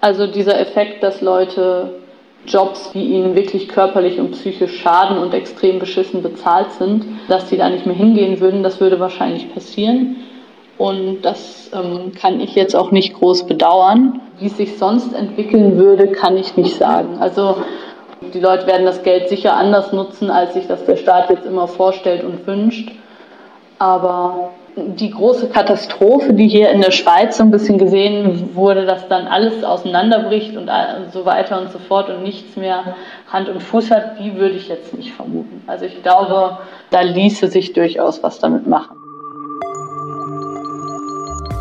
Also 0.00 0.26
dieser 0.26 0.58
Effekt, 0.58 1.02
dass 1.02 1.20
Leute 1.20 2.00
Jobs, 2.46 2.90
die 2.92 3.04
ihnen 3.04 3.34
wirklich 3.34 3.68
körperlich 3.68 4.18
und 4.18 4.30
psychisch 4.30 4.80
schaden 4.80 5.18
und 5.18 5.34
extrem 5.34 5.78
beschissen 5.78 6.22
bezahlt 6.22 6.72
sind, 6.72 7.04
dass 7.28 7.50
die 7.50 7.58
da 7.58 7.68
nicht 7.68 7.84
mehr 7.84 7.94
hingehen 7.94 8.40
würden, 8.40 8.62
das 8.62 8.80
würde 8.80 8.98
wahrscheinlich 8.98 9.52
passieren. 9.52 10.16
Und 10.80 11.20
das 11.26 11.70
ähm, 11.74 12.12
kann 12.18 12.40
ich 12.40 12.54
jetzt 12.54 12.74
auch 12.74 12.90
nicht 12.90 13.12
groß 13.12 13.44
bedauern. 13.44 14.22
Wie 14.38 14.46
es 14.46 14.56
sich 14.56 14.78
sonst 14.78 15.12
entwickeln 15.12 15.76
würde, 15.76 16.06
kann 16.06 16.38
ich 16.38 16.56
nicht 16.56 16.74
sagen. 16.74 17.18
Also 17.20 17.56
die 18.32 18.40
Leute 18.40 18.66
werden 18.66 18.86
das 18.86 19.02
Geld 19.02 19.28
sicher 19.28 19.54
anders 19.58 19.92
nutzen, 19.92 20.30
als 20.30 20.54
sich 20.54 20.68
das 20.68 20.86
der 20.86 20.96
Staat 20.96 21.28
jetzt 21.28 21.44
immer 21.44 21.68
vorstellt 21.68 22.24
und 22.24 22.46
wünscht. 22.46 22.92
Aber 23.78 24.52
die 24.74 25.10
große 25.10 25.50
Katastrophe, 25.50 26.32
die 26.32 26.48
hier 26.48 26.70
in 26.70 26.80
der 26.80 26.92
Schweiz 26.92 27.36
so 27.36 27.42
ein 27.42 27.50
bisschen 27.50 27.76
gesehen 27.76 28.54
wurde, 28.54 28.86
dass 28.86 29.06
dann 29.06 29.26
alles 29.26 29.62
auseinanderbricht 29.62 30.56
und 30.56 30.70
so 31.12 31.26
weiter 31.26 31.60
und 31.60 31.70
so 31.72 31.78
fort 31.78 32.08
und 32.08 32.22
nichts 32.22 32.56
mehr 32.56 32.96
Hand 33.30 33.50
und 33.50 33.62
Fuß 33.62 33.90
hat, 33.90 34.18
die 34.18 34.34
würde 34.34 34.54
ich 34.54 34.68
jetzt 34.68 34.96
nicht 34.96 35.12
vermuten. 35.12 35.62
Also 35.66 35.84
ich 35.84 36.02
glaube, 36.02 36.56
da 36.88 37.02
ließe 37.02 37.48
sich 37.48 37.74
durchaus 37.74 38.22
was 38.22 38.38
damit 38.38 38.66
machen. 38.66 38.99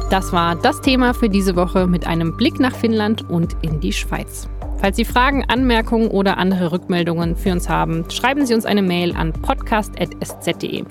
Das 0.10 0.34
war 0.34 0.56
das 0.56 0.82
Thema 0.82 1.13
für 1.13 1.30
diese 1.30 1.56
Woche 1.56 1.86
mit 1.86 2.08
einem 2.08 2.36
Blick 2.36 2.60
nach 2.60 2.76
Finnland 2.76 3.30
und 3.30 3.56
in 3.62 3.80
die 3.80 3.93
Schweiz. 3.93 4.50
Falls 4.80 4.95
Sie 4.98 5.06
Fragen, 5.06 5.43
Anmerkungen 5.48 6.08
oder 6.08 6.38
andere 6.38 6.72
Rückmeldungen 6.72 7.36
für 7.36 7.52
uns 7.52 7.69
haben, 7.69 8.06
schreiben 8.10 8.45
Sie 8.45 8.56
uns 8.56 8.65
eine 8.65 8.82
Mail 8.82 9.15
an 9.15 9.34
podcast.sz.de. 9.34 10.84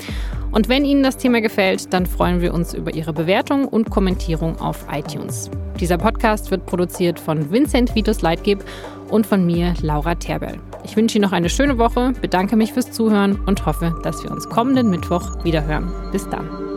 Und 0.52 0.68
wenn 0.68 0.84
Ihnen 0.84 1.02
das 1.02 1.16
Thema 1.16 1.40
gefällt, 1.40 1.92
dann 1.92 2.06
freuen 2.06 2.40
wir 2.40 2.54
uns 2.54 2.74
über 2.74 2.94
Ihre 2.94 3.12
Bewertung 3.12 3.66
und 3.66 3.90
Kommentierung 3.90 4.60
auf 4.60 4.86
iTunes. 4.92 5.50
Dieser 5.80 5.98
Podcast 5.98 6.50
wird 6.52 6.66
produziert 6.66 7.18
von 7.18 7.50
Vincent 7.50 7.94
Vitus 7.94 8.22
Leitgeb 8.22 8.62
und 9.08 9.26
von 9.26 9.44
mir, 9.44 9.74
Laura 9.82 10.14
Terbell. 10.14 10.60
Ich 10.84 10.96
wünsche 10.96 11.18
Ihnen 11.18 11.24
noch 11.24 11.32
eine 11.32 11.48
schöne 11.48 11.78
Woche, 11.78 12.12
bedanke 12.20 12.56
mich 12.56 12.72
fürs 12.72 12.92
Zuhören 12.92 13.40
und 13.46 13.66
hoffe, 13.66 13.98
dass 14.04 14.22
wir 14.22 14.30
uns 14.30 14.48
kommenden 14.48 14.90
Mittwoch 14.90 15.44
wiederhören. 15.44 15.90
Bis 16.12 16.28
dann. 16.28 16.67